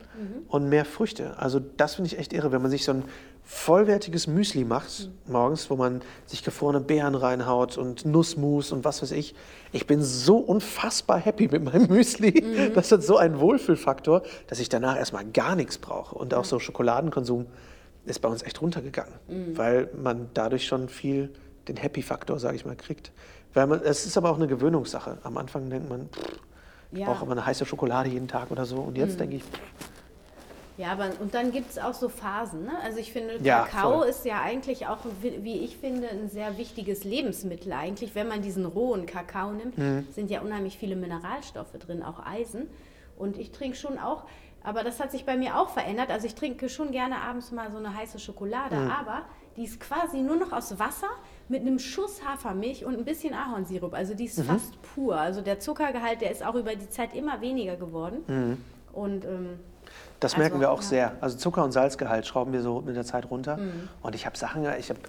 und 0.49 0.67
mehr 0.67 0.83
Früchte. 0.83 1.39
Also 1.39 1.59
das 1.59 1.95
finde 1.95 2.09
ich 2.09 2.19
echt 2.19 2.33
irre, 2.33 2.51
wenn 2.51 2.61
man 2.61 2.69
sich 2.69 2.83
so 2.83 2.91
ein 2.91 3.03
vollwertiges 3.43 4.27
Müsli 4.27 4.65
macht 4.65 5.09
morgens, 5.25 5.69
wo 5.69 5.75
man 5.77 6.01
sich 6.25 6.43
gefrorene 6.43 6.81
Beeren 6.81 7.15
reinhaut 7.15 7.77
und 7.77 8.05
Nussmus 8.05 8.71
und 8.71 8.83
was 8.85 9.01
weiß 9.01 9.11
ich. 9.11 9.33
Ich 9.71 9.87
bin 9.87 10.03
so 10.03 10.37
unfassbar 10.37 11.17
happy 11.17 11.47
mit 11.47 11.63
meinem 11.63 11.87
Müsli. 11.87 12.71
Das 12.75 12.91
hat 12.91 13.03
so 13.03 13.17
einen 13.17 13.39
Wohlfühlfaktor, 13.39 14.21
dass 14.47 14.59
ich 14.59 14.69
danach 14.69 14.97
erstmal 14.97 15.25
gar 15.25 15.55
nichts 15.55 15.77
brauche. 15.77 16.15
Und 16.15 16.33
auch 16.33 16.45
so 16.45 16.59
Schokoladenkonsum 16.59 17.47
ist 18.05 18.19
bei 18.19 18.29
uns 18.29 18.43
echt 18.43 18.61
runtergegangen, 18.61 19.13
weil 19.55 19.89
man 20.01 20.29
dadurch 20.33 20.67
schon 20.67 20.89
viel 20.89 21.29
den 21.67 21.77
Happy-Faktor, 21.77 22.37
sage 22.37 22.57
ich 22.57 22.65
mal, 22.65 22.75
kriegt. 22.75 23.11
Weil 23.53 23.67
man, 23.67 23.81
es 23.81 24.05
ist 24.05 24.17
aber 24.17 24.29
auch 24.29 24.37
eine 24.37 24.47
Gewöhnungssache. 24.47 25.17
Am 25.23 25.37
Anfang 25.37 25.69
denkt 25.69 25.89
man, 25.89 26.09
pff, 26.09 26.39
ich 26.91 26.99
Ja. 26.99 27.05
brauche 27.07 27.21
aber 27.21 27.31
eine 27.33 27.45
heiße 27.45 27.65
Schokolade 27.65 28.09
jeden 28.09 28.27
Tag 28.27 28.51
oder 28.51 28.65
so. 28.65 28.77
Und 28.77 28.97
jetzt 28.97 29.19
denke 29.19 29.37
ich, 29.37 29.43
Ja, 30.77 30.93
aber 30.93 31.09
und 31.19 31.35
dann 31.35 31.51
gibt 31.51 31.69
es 31.69 31.77
auch 31.77 31.93
so 31.93 32.09
Phasen. 32.09 32.63
Ne? 32.63 32.71
Also 32.83 32.97
ich 32.97 33.11
finde, 33.11 33.37
Ja, 33.43 33.65
Kakao 33.65 33.99
voll. 33.99 34.07
ist 34.07 34.25
ja 34.25 34.41
eigentlich 34.41 34.87
auch, 34.87 34.97
wie 35.21 35.43
wie 35.43 35.59
ich 35.59 35.77
finde, 35.77 36.09
ein 36.09 36.29
sehr 36.29 36.57
wichtiges 36.57 37.03
Lebensmittel 37.03 37.71
eigentlich. 37.73 38.15
Wenn 38.15 38.27
man 38.27 38.41
diesen 38.41 38.65
rohen 38.65 39.05
Kakao 39.05 39.51
nimmt, 39.51 39.77
Mhm. 39.77 40.07
sind 40.15 40.31
ja 40.31 40.41
unheimlich 40.41 40.77
viele 40.77 40.95
Mineralstoffe 40.95 41.73
drin, 41.77 42.01
auch 42.01 42.25
Eisen. 42.25 42.67
Und 43.17 43.37
ich 43.37 43.51
trinke 43.51 43.77
schon 43.77 43.99
auch, 43.99 44.23
aber 44.63 44.83
das 44.83 44.99
hat 44.99 45.11
sich 45.11 45.25
bei 45.25 45.37
mir 45.37 45.59
auch 45.59 45.69
verändert. 45.69 46.09
Also 46.09 46.25
ich 46.25 46.33
trinke 46.35 46.67
schon 46.67 46.91
gerne 46.91 47.17
abends 47.21 47.51
mal 47.51 47.69
so 47.69 47.77
eine 47.77 47.95
heiße 47.95 48.17
Schokolade, 48.17 48.75
Mhm. 48.77 48.89
aber 48.91 49.21
die 49.57 49.65
ist 49.65 49.79
quasi 49.79 50.21
nur 50.21 50.37
noch 50.37 50.51
aus 50.51 50.79
Wasser 50.79 51.09
mit 51.51 51.61
einem 51.61 51.77
Schuss 51.79 52.21
Hafermilch 52.25 52.85
und 52.85 52.97
ein 52.97 53.03
bisschen 53.05 53.33
Ahornsirup. 53.33 53.93
Also 53.93 54.13
die 54.13 54.25
ist 54.25 54.39
Mhm. 54.39 54.43
fast 54.43 54.81
pur. 54.81 55.15
Also 55.19 55.41
der 55.41 55.59
Zuckergehalt, 55.59 56.21
der 56.21 56.31
ist 56.31 56.43
auch 56.45 56.55
über 56.55 56.73
die 56.75 56.89
Zeit 56.89 57.13
immer 57.13 57.41
weniger 57.41 57.75
geworden. 57.75 58.57
Und 58.93 59.25
ähm, 59.25 59.59
Das 60.21 60.33
Also, 60.33 60.41
merken 60.41 60.59
wir 60.61 60.71
auch 60.71 60.81
ja. 60.81 60.87
sehr. 60.87 61.11
Also 61.19 61.37
Zucker- 61.37 61.63
und 61.65 61.71
Salzgehalt 61.73 62.25
schrauben 62.25 62.53
wir 62.53 62.61
so 62.61 62.81
mit 62.81 62.95
der 62.95 63.03
Zeit 63.03 63.29
runter. 63.29 63.57
Mhm. 63.57 63.89
Und 64.01 64.15
ich 64.15 64.25
habe 64.25 64.37
Sachen, 64.37 64.63
ich 64.79 64.89
habe 64.89 64.99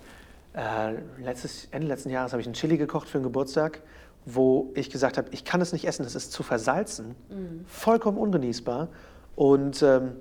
äh, 0.54 1.22
letztes, 1.22 1.68
Ende 1.70 1.86
letzten 1.86 2.10
Jahres 2.10 2.32
habe 2.32 2.40
ich 2.40 2.46
einen 2.46 2.54
Chili 2.54 2.76
gekocht 2.76 3.08
für 3.08 3.18
einen 3.18 3.22
Geburtstag, 3.24 3.80
wo 4.26 4.70
ich 4.74 4.90
gesagt 4.90 5.18
habe, 5.18 5.28
ich 5.30 5.44
kann 5.44 5.60
es 5.60 5.72
nicht 5.72 5.86
essen, 5.86 6.02
das 6.02 6.14
ist 6.14 6.32
zu 6.32 6.42
versalzen, 6.42 7.14
Mhm. 7.30 7.64
vollkommen 7.66 8.18
ungenießbar. 8.18 8.88
Und 9.36 9.82
ähm, 9.82 10.12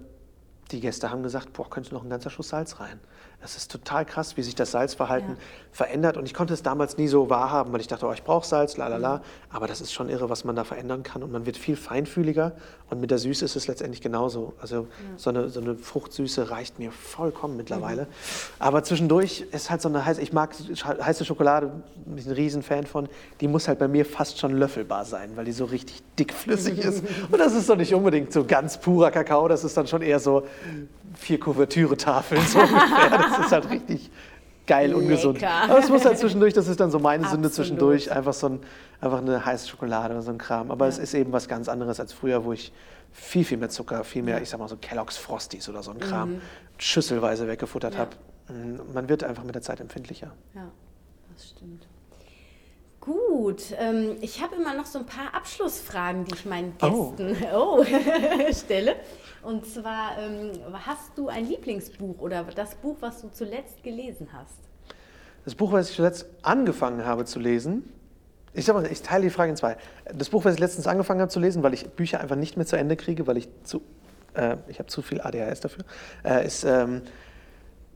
die 0.71 0.79
Gäste 0.79 1.09
haben 1.09 1.23
gesagt, 1.23 1.51
boah, 1.53 1.69
könnte 1.69 1.93
noch 1.93 2.03
ein 2.03 2.09
ganzer 2.09 2.29
Schuss 2.29 2.49
Salz 2.49 2.79
rein. 2.79 2.99
Das 3.41 3.57
ist 3.57 3.71
total 3.71 4.05
krass, 4.05 4.37
wie 4.37 4.43
sich 4.43 4.53
das 4.53 4.69
Salzverhalten 4.71 5.31
Ja. 5.31 5.37
verändert. 5.71 6.15
Und 6.15 6.25
ich 6.25 6.33
konnte 6.35 6.53
es 6.53 6.61
damals 6.61 6.97
nie 6.97 7.07
so 7.07 7.29
wahrhaben, 7.29 7.73
weil 7.73 7.81
ich 7.81 7.87
dachte, 7.87 8.05
oh, 8.05 8.11
ich 8.13 8.23
brauche 8.23 8.45
Salz, 8.45 8.77
la 8.77 8.87
la 8.87 8.97
la. 8.97 9.17
Mhm. 9.17 9.21
Aber 9.49 9.65
das 9.67 9.81
ist 9.81 9.91
schon 9.93 10.09
irre, 10.09 10.29
was 10.29 10.43
man 10.43 10.55
da 10.55 10.63
verändern 10.63 11.01
kann. 11.01 11.23
Und 11.23 11.31
man 11.31 11.45
wird 11.47 11.57
viel 11.57 11.75
feinfühliger. 11.75 12.51
Und 12.91 13.01
mit 13.01 13.09
der 13.09 13.17
Süße 13.17 13.43
ist 13.43 13.55
es 13.55 13.67
letztendlich 13.67 14.01
genauso. 14.01 14.53
Also 14.61 14.87
so, 15.17 15.29
eine, 15.31 15.49
so 15.49 15.59
eine 15.59 15.75
Fruchtsüße 15.75 16.51
reicht 16.51 16.77
mir 16.77 16.91
vollkommen 16.91 17.57
mittlerweile. 17.57 18.03
Mhm. 18.03 18.07
Aber 18.59 18.83
zwischendurch 18.83 19.45
ist 19.51 19.71
halt 19.71 19.81
so 19.81 19.89
eine 19.89 20.05
heiße, 20.05 20.21
ich 20.21 20.33
mag 20.33 20.51
heiße 20.85 21.25
Schokolade, 21.25 21.71
bin 22.05 22.17
ich 22.19 22.27
ein 22.27 22.33
Riesenfan 22.33 22.85
von. 22.85 23.09
Die 23.39 23.47
muss 23.47 23.67
halt 23.67 23.79
bei 23.79 23.87
mir 23.87 24.05
fast 24.05 24.37
schon 24.39 24.51
löffelbar 24.53 25.05
sein, 25.05 25.31
weil 25.35 25.45
die 25.45 25.51
so 25.51 25.65
richtig 25.65 26.03
dickflüssig 26.19 26.77
ist. 26.79 27.03
Und 27.31 27.39
das 27.39 27.55
ist 27.55 27.67
doch 27.69 27.75
nicht 27.77 27.93
unbedingt 27.95 28.31
so 28.33 28.43
ganz 28.45 28.77
purer 28.79 29.09
Kakao. 29.09 29.47
Das 29.47 29.63
ist 29.63 29.75
dann 29.77 29.87
schon 29.87 30.01
eher 30.03 30.19
so 30.19 30.43
vier 31.15 31.39
Kuvertüre-Tafeln 31.39 32.41
so 32.45 32.59
ungefähr. 32.59 33.09
Das 33.09 33.39
ist 33.45 33.51
halt 33.51 33.69
richtig 33.69 34.09
geil 34.67 34.93
ungesund. 34.93 35.41
Lecker. 35.41 35.51
Aber 35.69 35.79
es 35.79 35.89
muss 35.89 36.05
halt 36.05 36.17
zwischendurch, 36.17 36.53
das 36.53 36.67
ist 36.67 36.79
dann 36.79 36.91
so 36.91 36.99
meine 36.99 37.23
Sünde 37.27 37.47
Absolut. 37.47 37.53
zwischendurch, 37.55 38.11
einfach 38.11 38.33
so 38.33 38.47
ein, 38.49 38.59
einfach 39.01 39.17
eine 39.19 39.45
heiße 39.45 39.67
Schokolade 39.67 40.13
oder 40.13 40.21
so 40.23 40.31
ein 40.31 40.37
Kram. 40.37 40.71
Aber 40.71 40.87
es 40.87 40.97
Ja. 40.97 41.03
ist 41.03 41.13
eben 41.13 41.31
was 41.31 41.47
ganz 41.47 41.67
anderes 41.67 41.99
als 41.99 42.13
früher, 42.13 42.45
wo 42.45 42.53
ich 42.53 42.71
viel, 43.11 43.43
viel 43.43 43.57
mehr 43.57 43.69
Zucker, 43.69 44.03
viel 44.03 44.23
mehr, 44.23 44.41
ich 44.41 44.49
sag 44.49 44.59
mal 44.59 44.69
so 44.69 44.77
Kellogg's 44.77 45.17
Frosties 45.17 45.67
oder 45.67 45.83
so 45.83 45.91
ein 45.91 45.99
Kram, 45.99 46.41
schüsselweise 46.77 47.47
weggefuttert 47.47 47.93
Ja. 47.95 47.99
habe. 48.01 48.11
Man 48.93 49.09
wird 49.09 49.23
einfach 49.23 49.43
mit 49.43 49.55
der 49.55 49.61
Zeit 49.61 49.79
empfindlicher. 49.81 50.31
Ja, 50.53 50.69
das 51.33 51.49
stimmt. 51.49 51.87
Gut, 53.01 53.63
ähm, 53.79 54.17
ich 54.21 54.43
habe 54.43 54.55
immer 54.55 54.75
noch 54.75 54.85
so 54.85 54.99
ein 54.99 55.07
paar 55.07 55.33
Abschlussfragen, 55.33 56.23
die 56.25 56.35
ich 56.35 56.45
meinen 56.45 56.73
Oh. 56.83 57.13
Gästen 57.17 57.35
oh. 57.53 57.83
stelle. 58.53 58.95
Und 59.41 59.65
zwar, 59.65 60.19
ähm, 60.19 60.51
hast 60.85 61.17
du 61.17 61.27
ein 61.27 61.47
Lieblingsbuch 61.47 62.19
oder 62.19 62.43
das 62.55 62.75
Buch, 62.75 62.97
was 62.99 63.21
du 63.21 63.29
zuletzt 63.29 63.81
gelesen 63.81 64.27
hast? 64.31 64.59
Das 65.45 65.55
Buch, 65.55 65.71
was 65.71 65.89
ich 65.89 65.95
zuletzt 65.95 66.27
angefangen 66.43 67.03
habe 67.03 67.25
zu 67.25 67.39
lesen, 67.39 67.91
ich, 68.53 68.65
sag 68.65 68.75
mal, 68.75 68.85
ich 68.85 69.01
teile 69.01 69.23
die 69.23 69.29
Frage 69.31 69.49
in 69.49 69.55
zwei. 69.55 69.77
Das 70.13 70.29
Buch, 70.29 70.45
was 70.45 70.53
ich 70.53 70.59
letztens 70.59 70.85
angefangen 70.85 71.21
habe 71.21 71.31
zu 71.31 71.39
lesen, 71.39 71.63
weil 71.63 71.73
ich 71.73 71.89
Bücher 71.89 72.19
einfach 72.19 72.35
nicht 72.35 72.55
mehr 72.55 72.67
zu 72.67 72.75
Ende 72.75 72.97
kriege, 72.97 73.25
weil 73.25 73.37
ich 73.37 73.49
zu, 73.63 73.81
äh, 74.35 74.57
ich 74.67 74.77
habe 74.77 74.87
zu 74.87 75.01
viel 75.01 75.21
ADHS 75.21 75.61
dafür, 75.61 75.85
äh, 76.23 76.45
ist 76.45 76.65
ähm, 76.65 77.01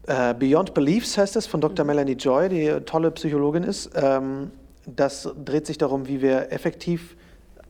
äh, 0.08 0.34
Beyond 0.34 0.74
Beliefs 0.74 1.16
heißt 1.18 1.36
es, 1.36 1.46
von 1.46 1.62
Dr. 1.62 1.86
Melanie 1.86 2.14
Joy, 2.14 2.50
die 2.50 2.72
tolle 2.86 3.12
Psychologin 3.12 3.64
ist. 3.64 3.92
Ähm, 3.96 4.52
das 4.88 5.30
dreht 5.44 5.66
sich 5.66 5.78
darum, 5.78 6.08
wie 6.08 6.22
wir 6.22 6.52
effektiv 6.52 7.16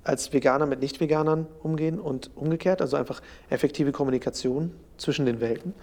als 0.03 0.31
Veganer 0.31 0.65
mit 0.65 0.81
Nicht-Veganern 0.81 1.47
umgehen 1.63 1.99
und 1.99 2.29
umgekehrt, 2.35 2.81
also 2.81 2.95
einfach 2.95 3.21
effektive 3.49 3.91
Kommunikation 3.91 4.71
zwischen 4.97 5.25
den 5.25 5.41
Welten. 5.41 5.73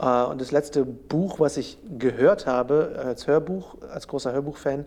Äh, 0.00 0.24
Und 0.24 0.40
das 0.40 0.50
letzte 0.50 0.84
Buch, 0.84 1.40
was 1.40 1.56
ich 1.56 1.78
gehört 1.98 2.46
habe 2.46 3.00
als 3.04 3.26
Hörbuch, 3.26 3.76
als 3.92 4.08
großer 4.08 4.32
Hörbuchfan, 4.32 4.84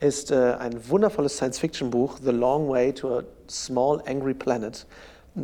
ist 0.00 0.30
äh, 0.30 0.56
ein 0.58 0.88
wundervolles 0.90 1.36
Science-Fiction-Buch, 1.36 2.18
The 2.22 2.30
Long 2.30 2.68
Way 2.68 2.92
to 2.92 3.18
a 3.18 3.22
Small 3.48 4.02
Angry 4.06 4.34
Planet, 4.34 4.86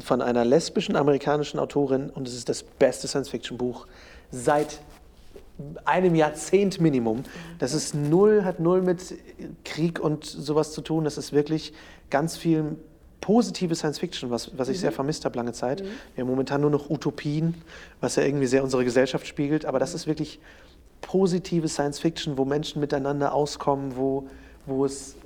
von 0.00 0.22
einer 0.22 0.44
lesbischen 0.44 0.96
amerikanischen 0.96 1.58
Autorin. 1.58 2.10
Und 2.10 2.28
es 2.28 2.34
ist 2.34 2.48
das 2.48 2.62
beste 2.62 3.08
Science-Fiction-Buch 3.08 3.86
seit 4.30 4.80
einem 5.84 6.14
Jahrzehnt 6.14 6.80
Minimum. 6.80 7.24
Das 7.58 7.72
ist 7.72 7.94
null, 7.94 8.44
hat 8.44 8.60
null 8.60 8.82
mit 8.82 9.14
Krieg 9.64 10.00
und 10.00 10.24
sowas 10.24 10.72
zu 10.72 10.80
tun. 10.80 11.04
Das 11.04 11.18
ist 11.18 11.32
wirklich 11.32 11.72
ganz 12.10 12.36
viel 12.36 12.76
positive 13.20 13.74
Science 13.74 13.98
Fiction, 13.98 14.30
was, 14.30 14.56
was 14.56 14.68
ich 14.68 14.80
sehr 14.80 14.92
vermisst 14.92 15.24
habe 15.24 15.36
lange 15.36 15.52
Zeit. 15.52 15.82
Wir 16.14 16.22
haben 16.22 16.30
momentan 16.30 16.60
nur 16.60 16.70
noch 16.70 16.90
Utopien, 16.90 17.54
was 18.00 18.16
ja 18.16 18.22
irgendwie 18.22 18.46
sehr 18.46 18.64
unsere 18.64 18.84
Gesellschaft 18.84 19.26
spiegelt. 19.26 19.66
Aber 19.66 19.78
das 19.78 19.94
ist 19.94 20.06
wirklich 20.06 20.40
positive 21.00 21.68
Science 21.68 21.98
Fiction, 21.98 22.38
wo 22.38 22.44
Menschen 22.44 22.80
miteinander 22.80 23.34
auskommen, 23.34 23.96
wo, 23.96 24.28
wo 24.66 24.84
es 24.84 25.16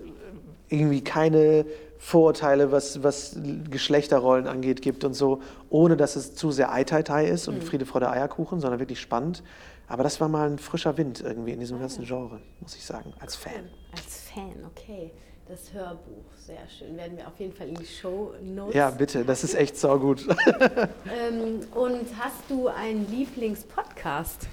irgendwie 0.68 1.03
keine 1.03 1.66
Vorurteile, 1.99 2.70
was, 2.70 3.03
was 3.03 3.37
Geschlechterrollen 3.70 4.47
angeht, 4.47 4.83
gibt 4.83 5.05
und 5.05 5.14
so, 5.14 5.40
ohne 5.70 5.97
dass 5.97 6.16
es 6.16 6.35
zu 6.35 6.51
sehr 6.51 6.73
Ei-Tai-Tai 6.73 7.27
ist 7.27 7.49
und 7.49 7.64
Friede, 7.64 7.87
Freude, 7.87 8.11
Eierkuchen, 8.11 8.61
sondern 8.61 8.79
wirklich 8.79 9.01
spannend. 9.01 9.42
Aber 9.87 10.03
das 10.03 10.20
war 10.20 10.29
mal 10.29 10.51
ein 10.51 10.59
frischer 10.59 10.97
Wind 10.97 11.20
irgendwie 11.20 11.53
in 11.53 11.61
diesem 11.61 11.79
ganzen 11.79 12.05
Genre, 12.05 12.40
muss 12.61 12.75
ich 12.75 12.85
sagen, 12.85 13.12
als 13.20 13.37
Fan. 13.37 13.68
Als 13.92 14.23
Fan, 14.31 14.55
okay. 14.66 15.12
Das 15.47 15.75
Hörbuch, 15.75 16.25
sehr 16.38 16.66
schön. 16.68 16.97
Werden 16.97 17.18
wir 17.18 17.29
auf 17.29 17.38
jeden 17.38 17.53
Fall 17.53 17.68
in 17.68 17.75
die 17.75 17.85
Show 17.85 18.33
Notes. 18.42 18.75
Ja, 18.75 18.90
bitte, 18.90 19.27
das 19.27 19.44
ist 19.44 19.55
echt 19.55 19.77
saugut. 19.77 20.27
Ähm, 20.27 21.61
und 21.75 22.07
hast 22.18 22.49
du 22.49 22.68
einen 22.68 23.07
Lieblingspodcast? 23.11 24.49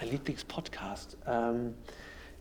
Ein 0.00 0.08
Lieblingspodcast. 0.08 1.18
Ähm, 1.26 1.74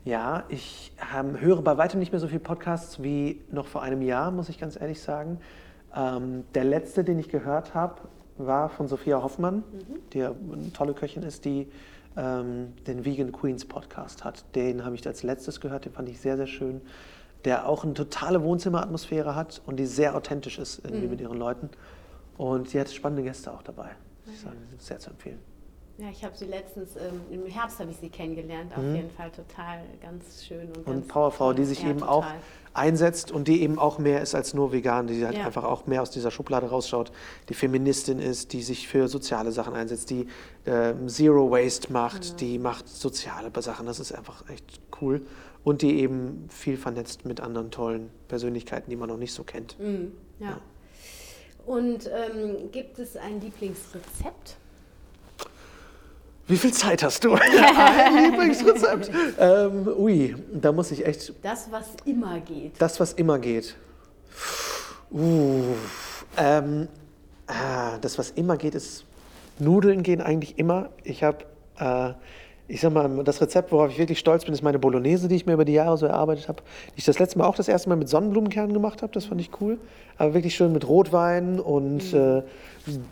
ja, 0.05 0.45
ich 0.47 0.93
ähm, 1.17 1.39
höre 1.39 1.61
bei 1.61 1.77
weitem 1.77 1.99
nicht 1.99 2.13
mehr 2.13 2.21
so 2.21 2.27
viele 2.27 2.39
Podcasts 2.39 3.03
wie 3.03 3.41
noch 3.51 3.67
vor 3.67 3.81
einem 3.81 4.01
Jahr, 4.01 4.31
muss 4.31 4.47
ich 4.47 4.57
ganz 4.57 4.79
ehrlich 4.79 5.01
sagen. 5.01 5.39
Ähm, 5.93 6.45
der 6.53 6.63
letzte, 6.63 7.03
den 7.03 7.19
ich 7.19 7.27
gehört 7.27 7.73
habe, 7.73 7.95
war 8.37 8.69
von 8.69 8.87
Sophia 8.87 9.21
Hoffmann, 9.21 9.63
die 10.13 10.19
ja 10.19 10.31
eine 10.31 10.71
tolle 10.71 10.93
Köchin 10.93 11.23
ist, 11.23 11.43
die 11.43 11.67
ähm, 12.17 12.73
den 12.87 13.05
Vegan 13.05 13.31
Queens 13.31 13.65
Podcast 13.65 14.23
hat. 14.23 14.43
Den 14.55 14.85
habe 14.85 14.95
ich 14.95 15.05
als 15.05 15.23
letztes 15.23 15.59
gehört, 15.61 15.85
den 15.85 15.93
fand 15.93 16.09
ich 16.09 16.19
sehr, 16.19 16.37
sehr 16.37 16.47
schön. 16.47 16.81
Der 17.43 17.67
auch 17.67 17.83
eine 17.83 17.93
totale 17.93 18.41
Wohnzimmeratmosphäre 18.41 19.35
hat 19.35 19.61
und 19.65 19.77
die 19.77 19.85
sehr 19.85 20.15
authentisch 20.15 20.57
ist 20.57 20.81
irgendwie 20.83 21.07
mit 21.07 21.21
ihren 21.21 21.37
Leuten. 21.37 21.69
Und 22.37 22.69
sie 22.69 22.79
hat 22.79 22.89
spannende 22.89 23.23
Gäste 23.23 23.51
auch 23.53 23.61
dabei. 23.61 23.91
Muss 24.25 24.35
ich 24.35 24.41
sind 24.41 24.53
sehr 24.81 24.99
zu 24.99 25.11
empfehlen. 25.11 25.39
Ja, 25.97 26.09
ich 26.09 26.25
habe 26.25 26.35
sie 26.35 26.45
letztens, 26.45 26.97
ähm, 26.97 27.21
im 27.31 27.45
Herbst 27.45 27.79
habe 27.79 27.89
ich 27.91 27.97
sie 27.97 28.09
kennengelernt. 28.09 28.73
Auf 28.75 28.83
jeden 28.83 29.09
Fall 29.11 29.31
total 29.31 29.79
ganz 30.01 30.43
schön. 30.43 30.67
Und, 30.67 30.85
Mhm. 30.87 30.93
Und 30.93 31.07
Powerfrau, 31.07 31.53
die 31.53 31.63
sich 31.63 31.85
eben 31.85 31.99
total. 31.99 32.09
auch 32.09 32.25
einsetzt 32.75 33.31
und 33.31 33.47
die 33.47 33.61
eben 33.61 33.79
auch 33.79 33.99
mehr 33.99 34.21
ist 34.21 34.35
als 34.35 34.53
nur 34.53 34.71
vegan, 34.71 35.07
die 35.07 35.25
halt 35.25 35.37
Ja. 35.37 35.45
einfach 35.45 35.63
auch 35.63 35.87
mehr 35.87 36.01
aus 36.01 36.11
dieser 36.11 36.29
Schublade 36.29 36.67
rausschaut, 36.67 37.11
die 37.49 37.53
Feministin 37.53 38.19
ist, 38.19 38.53
die 38.53 38.61
sich 38.61 38.87
für 38.87 39.07
soziale 39.07 39.51
Sachen 39.51 39.73
einsetzt, 39.73 40.09
die 40.09 40.27
ähm, 40.65 41.07
Zero 41.07 41.49
Waste 41.51 41.91
macht, 41.91 42.41
die 42.41 42.59
macht 42.59 42.87
soziale 42.87 43.51
Sachen, 43.61 43.85
das 43.85 43.99
ist 43.99 44.11
einfach 44.11 44.47
echt 44.49 44.81
cool. 45.01 45.25
Und 45.63 45.81
die 45.81 45.99
eben 45.99 46.45
viel 46.49 46.77
vernetzt 46.77 47.25
mit 47.25 47.41
anderen 47.41 47.71
tollen 47.71 48.11
Persönlichkeiten, 48.27 48.89
die 48.89 48.95
man 48.95 49.09
noch 49.09 49.17
nicht 49.17 49.33
so 49.33 49.43
kennt. 49.43 49.79
Mhm, 49.79 50.11
ja. 50.39 50.59
Und 51.65 52.07
ähm, 52.07 52.71
gibt 52.71 52.99
es 52.99 53.17
ein 53.17 53.41
Lieblingsrezept? 53.41 54.57
Wie 56.47 56.57
viel 56.57 56.71
Zeit 56.71 57.03
hast 57.03 57.23
du? 57.23 57.33
Ein 57.35 58.23
Lieblingsrezept. 58.31 59.09
ähm, 59.39 59.87
ui, 59.97 60.35
da 60.53 60.71
muss 60.71 60.91
ich 60.91 61.05
echt 61.05 61.33
Das, 61.41 61.71
was 61.71 61.87
immer 62.05 62.39
geht. 62.39 62.73
Das, 62.79 62.99
was 62.99 63.13
immer 63.13 63.39
geht. 63.39 63.75
Uh, 65.11 65.73
ähm, 66.37 66.87
ah, 67.47 67.97
das, 67.99 68.17
was 68.17 68.31
immer 68.31 68.57
geht, 68.57 68.75
ist 68.75 69.05
Nudeln 69.59 70.03
gehen 70.03 70.21
eigentlich 70.21 70.57
immer. 70.59 70.89
Ich 71.03 71.23
habe, 71.23 71.45
äh, 71.79 72.13
ich 72.67 72.81
sag 72.81 72.93
mal, 72.93 73.23
das 73.23 73.41
Rezept, 73.41 73.71
worauf 73.71 73.91
ich 73.91 73.99
wirklich 73.99 74.17
stolz 74.17 74.43
bin, 74.45 74.53
ist 74.53 74.63
meine 74.63 74.79
Bolognese, 74.79 75.27
die 75.27 75.35
ich 75.35 75.45
mir 75.45 75.53
über 75.53 75.65
die 75.65 75.73
Jahre 75.73 75.97
so 75.97 76.07
erarbeitet 76.07 76.47
habe. 76.47 76.63
Die 76.95 76.99
ich 76.99 77.05
das 77.05 77.19
letzte 77.19 77.37
Mal 77.37 77.45
auch 77.45 77.55
das 77.55 77.67
erste 77.67 77.89
Mal 77.89 77.95
mit 77.95 78.09
Sonnenblumenkernen 78.09 78.73
gemacht 78.73 79.03
habe. 79.03 79.13
Das 79.13 79.25
fand 79.25 79.39
ich 79.39 79.51
cool. 79.61 79.77
Aber 80.17 80.33
wirklich 80.33 80.55
schön 80.55 80.71
mit 80.71 80.87
Rotwein 80.87 81.59
und 81.59 82.13
äh, 82.13 82.41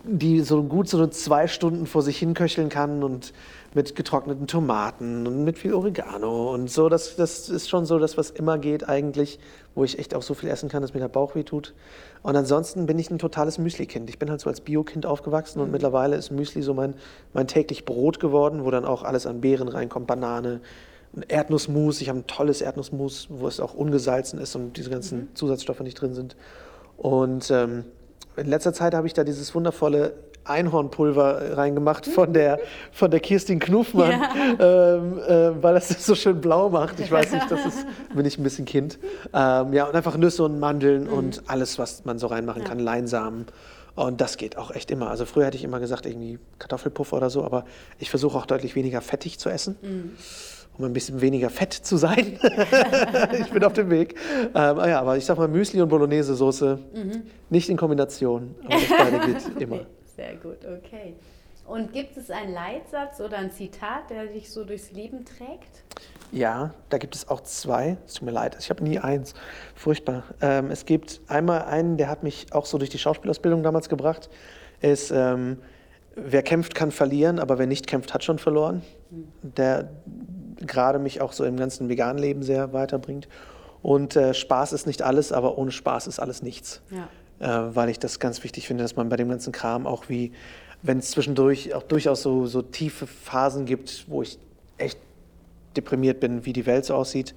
die 0.04 0.40
so 0.40 0.62
gut 0.64 0.88
so 0.88 1.06
zwei 1.06 1.46
Stunden 1.46 1.86
vor 1.86 2.02
sich 2.02 2.18
hin 2.18 2.34
köcheln 2.34 2.68
kann 2.68 3.04
und 3.04 3.32
mit 3.74 3.96
getrockneten 3.96 4.46
Tomaten 4.46 5.26
und 5.26 5.44
mit 5.44 5.58
viel 5.58 5.74
Oregano 5.74 6.54
und 6.54 6.70
so. 6.70 6.88
Das, 6.88 7.16
das 7.16 7.48
ist 7.48 7.68
schon 7.68 7.84
so 7.86 7.98
das, 7.98 8.16
was 8.16 8.30
immer 8.30 8.56
geht 8.58 8.88
eigentlich, 8.88 9.40
wo 9.74 9.82
ich 9.82 9.98
echt 9.98 10.14
auch 10.14 10.22
so 10.22 10.34
viel 10.34 10.48
essen 10.48 10.68
kann, 10.68 10.80
dass 10.80 10.94
mir 10.94 11.00
der 11.00 11.08
Bauch 11.08 11.34
weh 11.34 11.42
tut. 11.42 11.74
Und 12.22 12.36
ansonsten 12.36 12.86
bin 12.86 12.98
ich 12.98 13.10
ein 13.10 13.18
totales 13.18 13.58
Müsli-Kind. 13.58 14.08
Ich 14.08 14.18
bin 14.18 14.30
halt 14.30 14.40
so 14.40 14.48
als 14.48 14.60
Bio-Kind 14.60 15.06
aufgewachsen 15.06 15.60
und 15.60 15.72
mittlerweile 15.72 16.16
ist 16.16 16.30
Müsli 16.30 16.62
so 16.62 16.72
mein, 16.72 16.94
mein 17.32 17.48
täglich 17.48 17.84
Brot 17.84 18.20
geworden, 18.20 18.64
wo 18.64 18.70
dann 18.70 18.84
auch 18.84 19.02
alles 19.02 19.26
an 19.26 19.40
Beeren 19.40 19.68
reinkommt, 19.68 20.06
Banane, 20.06 20.60
Erdnussmus. 21.28 22.00
Ich 22.00 22.08
habe 22.08 22.20
ein 22.20 22.26
tolles 22.26 22.62
Erdnussmus, 22.62 23.26
wo 23.30 23.48
es 23.48 23.58
auch 23.58 23.74
ungesalzen 23.74 24.38
ist 24.38 24.54
und 24.54 24.76
diese 24.76 24.90
ganzen 24.90 25.34
Zusatzstoffe 25.34 25.80
nicht 25.80 26.00
drin 26.00 26.14
sind. 26.14 26.36
Und 26.96 27.50
ähm, 27.50 27.84
in 28.36 28.46
letzter 28.46 28.72
Zeit 28.72 28.94
habe 28.94 29.06
ich 29.06 29.14
da 29.14 29.24
dieses 29.24 29.54
wundervolle 29.54 30.14
Einhornpulver 30.44 31.56
reingemacht 31.56 32.06
von 32.06 32.32
der, 32.32 32.58
von 32.92 33.10
der 33.10 33.20
Kirstin 33.20 33.58
Knuffmann, 33.58 34.12
ähm, 34.58 35.18
äh, 35.18 35.62
weil 35.62 35.74
das 35.74 35.88
das 35.88 36.04
so 36.04 36.14
schön 36.14 36.40
blau 36.40 36.68
macht. 36.68 37.00
Ich 37.00 37.10
weiß 37.10 37.32
nicht, 37.32 37.50
das 37.50 37.64
ist, 37.66 37.86
bin 38.14 38.26
ich 38.26 38.38
ein 38.38 38.42
bisschen 38.42 38.64
Kind. 38.64 38.98
Ähm, 39.32 39.72
ja, 39.72 39.84
und 39.86 39.94
einfach 39.94 40.16
Nüsse 40.16 40.44
und 40.44 40.58
Mandeln 40.58 41.08
und 41.08 41.42
alles, 41.46 41.78
was 41.78 42.04
man 42.04 42.18
so 42.18 42.26
reinmachen 42.26 42.64
kann, 42.64 42.78
Leinsamen. 42.78 43.46
Und 43.94 44.20
das 44.20 44.36
geht 44.36 44.58
auch 44.58 44.72
echt 44.72 44.90
immer. 44.90 45.08
Also 45.08 45.24
früher 45.24 45.46
hätte 45.46 45.56
ich 45.56 45.64
immer 45.64 45.78
gesagt, 45.78 46.04
irgendwie 46.04 46.38
Kartoffelpuffer 46.58 47.16
oder 47.16 47.30
so, 47.30 47.44
aber 47.44 47.64
ich 47.98 48.10
versuche 48.10 48.36
auch 48.36 48.46
deutlich 48.46 48.74
weniger 48.74 49.00
fettig 49.00 49.38
zu 49.38 49.48
essen 49.48 49.76
um 50.78 50.84
ein 50.84 50.92
bisschen 50.92 51.20
weniger 51.20 51.50
fett 51.50 51.72
zu 51.72 51.96
sein. 51.96 52.38
ich 53.40 53.50
bin 53.50 53.64
auf 53.64 53.74
dem 53.74 53.90
Weg. 53.90 54.16
Ähm, 54.54 54.78
ah 54.78 54.88
ja, 54.88 55.00
aber 55.00 55.16
ich 55.16 55.24
sag 55.24 55.38
mal 55.38 55.48
Müsli 55.48 55.80
und 55.80 55.88
Bolognese-Soße 55.88 56.78
nicht 57.50 57.68
in 57.68 57.76
Kombination, 57.76 58.54
aber 58.64 58.74
das 58.74 58.88
beide 58.88 59.20
geht 59.20 59.42
immer. 59.60 59.80
Sehr 60.16 60.36
gut, 60.36 60.58
okay. 60.64 61.14
Und 61.66 61.92
gibt 61.92 62.16
es 62.16 62.30
einen 62.30 62.52
Leitsatz 62.52 63.20
oder 63.20 63.38
ein 63.38 63.50
Zitat, 63.50 64.10
der 64.10 64.26
dich 64.26 64.50
so 64.50 64.64
durchs 64.64 64.92
Leben 64.92 65.24
trägt? 65.24 65.82
Ja, 66.30 66.74
da 66.90 66.98
gibt 66.98 67.14
es 67.14 67.28
auch 67.28 67.40
zwei. 67.42 67.96
Es 68.06 68.14
tut 68.14 68.26
mir 68.26 68.32
leid, 68.32 68.56
ich 68.58 68.68
habe 68.68 68.84
nie 68.84 68.98
eins. 68.98 69.34
Furchtbar. 69.74 70.24
Ähm, 70.42 70.70
es 70.70 70.84
gibt 70.84 71.20
einmal 71.28 71.62
einen, 71.62 71.96
der 71.96 72.08
hat 72.08 72.22
mich 72.22 72.52
auch 72.52 72.66
so 72.66 72.76
durch 72.76 72.90
die 72.90 72.98
Schauspielausbildung 72.98 73.62
damals 73.62 73.88
gebracht. 73.88 74.28
Ist, 74.80 75.10
ähm, 75.10 75.58
wer 76.16 76.42
kämpft, 76.42 76.74
kann 76.74 76.90
verlieren, 76.90 77.38
aber 77.38 77.58
wer 77.58 77.66
nicht 77.66 77.86
kämpft, 77.86 78.12
hat 78.12 78.24
schon 78.24 78.38
verloren. 78.38 78.82
Der 79.42 79.88
gerade 80.58 80.98
mich 80.98 81.20
auch 81.20 81.32
so 81.32 81.44
im 81.44 81.56
ganzen 81.56 81.88
veganen 81.88 82.18
Leben 82.18 82.42
sehr 82.42 82.72
weiterbringt. 82.72 83.28
Und 83.82 84.16
äh, 84.16 84.34
Spaß 84.34 84.72
ist 84.72 84.86
nicht 84.86 85.02
alles, 85.02 85.32
aber 85.32 85.56
ohne 85.56 85.70
Spaß 85.70 86.06
ist 86.08 86.18
alles 86.18 86.42
nichts. 86.42 86.82
Ja. 86.90 87.08
Äh, 87.40 87.48
weil 87.48 87.88
ich 87.88 87.98
das 87.98 88.20
ganz 88.20 88.44
wichtig 88.44 88.66
finde, 88.66 88.84
dass 88.84 88.96
man 88.96 89.08
bei 89.08 89.16
dem 89.16 89.28
ganzen 89.28 89.52
Kram 89.52 89.86
auch 89.86 90.08
wie, 90.08 90.32
wenn 90.82 90.98
es 90.98 91.10
zwischendurch 91.10 91.74
auch 91.74 91.82
durchaus 91.82 92.22
so, 92.22 92.46
so 92.46 92.62
tiefe 92.62 93.06
Phasen 93.06 93.66
gibt, 93.66 94.04
wo 94.08 94.22
ich 94.22 94.38
echt 94.78 94.98
deprimiert 95.76 96.20
bin, 96.20 96.44
wie 96.46 96.52
die 96.52 96.66
Welt 96.66 96.84
so 96.84 96.94
aussieht, 96.94 97.34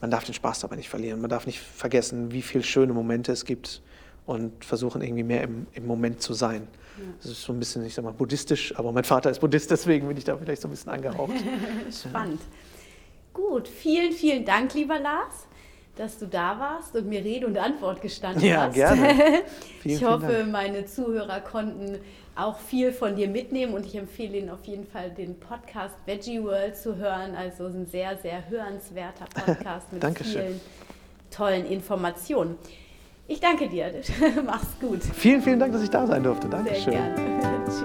man 0.00 0.10
darf 0.10 0.24
den 0.24 0.34
Spaß 0.34 0.60
dabei 0.60 0.76
nicht 0.76 0.88
verlieren. 0.88 1.20
Man 1.20 1.30
darf 1.30 1.46
nicht 1.46 1.58
vergessen, 1.58 2.30
wie 2.30 2.42
viele 2.42 2.62
schöne 2.62 2.92
Momente 2.92 3.32
es 3.32 3.44
gibt 3.44 3.82
und 4.26 4.64
versuchen 4.64 5.02
irgendwie 5.02 5.24
mehr 5.24 5.42
im, 5.42 5.66
im 5.72 5.86
Moment 5.86 6.22
zu 6.22 6.34
sein. 6.34 6.68
Ja. 6.98 7.04
Das 7.22 7.30
ist 7.32 7.42
so 7.42 7.52
ein 7.52 7.58
bisschen, 7.58 7.84
ich 7.84 7.94
sag 7.94 8.04
mal, 8.04 8.12
buddhistisch, 8.12 8.78
aber 8.78 8.92
mein 8.92 9.04
Vater 9.04 9.30
ist 9.30 9.40
Buddhist, 9.40 9.70
deswegen 9.70 10.06
bin 10.06 10.16
ich 10.16 10.24
da 10.24 10.36
vielleicht 10.36 10.62
so 10.62 10.68
ein 10.68 10.72
bisschen 10.72 10.92
angehaucht. 10.92 11.32
Spannend. 11.90 12.40
Gut, 13.32 13.66
vielen, 13.66 14.12
vielen 14.12 14.44
Dank, 14.44 14.74
lieber 14.74 14.98
Lars 14.98 15.47
dass 15.98 16.18
du 16.18 16.26
da 16.26 16.58
warst 16.58 16.94
und 16.96 17.08
mir 17.08 17.24
Rede 17.24 17.46
und 17.46 17.58
Antwort 17.58 18.00
gestanden 18.00 18.44
ja, 18.44 18.66
hast. 18.66 18.76
Ja, 18.76 18.94
gerne. 18.94 19.42
Vielen, 19.80 19.96
ich 19.96 20.04
hoffe, 20.04 20.46
meine 20.50 20.86
Zuhörer 20.86 21.40
konnten 21.40 21.98
auch 22.36 22.58
viel 22.58 22.92
von 22.92 23.16
dir 23.16 23.28
mitnehmen 23.28 23.74
und 23.74 23.84
ich 23.84 23.96
empfehle 23.96 24.38
Ihnen 24.38 24.50
auf 24.50 24.64
jeden 24.64 24.86
Fall 24.86 25.10
den 25.10 25.38
Podcast 25.40 25.96
Veggie 26.06 26.42
World 26.42 26.76
zu 26.76 26.96
hören. 26.96 27.34
Also 27.34 27.66
ein 27.66 27.86
sehr, 27.86 28.16
sehr 28.18 28.48
hörenswerter 28.48 29.24
Podcast 29.44 29.92
mit 29.92 30.04
vielen 30.18 30.60
tollen 31.30 31.66
Informationen. 31.66 32.56
Ich 33.26 33.40
danke 33.40 33.68
dir. 33.68 33.92
Mach's 34.46 34.78
gut. 34.80 35.02
Vielen, 35.02 35.42
vielen 35.42 35.58
Dank, 35.58 35.72
dass 35.72 35.82
ich 35.82 35.90
da 35.90 36.06
sein 36.06 36.22
durfte. 36.22 36.48
Dankeschön. 36.48 36.92
Sehr 36.92 37.14
gerne. 37.14 37.64
Tschüss. 37.66 37.84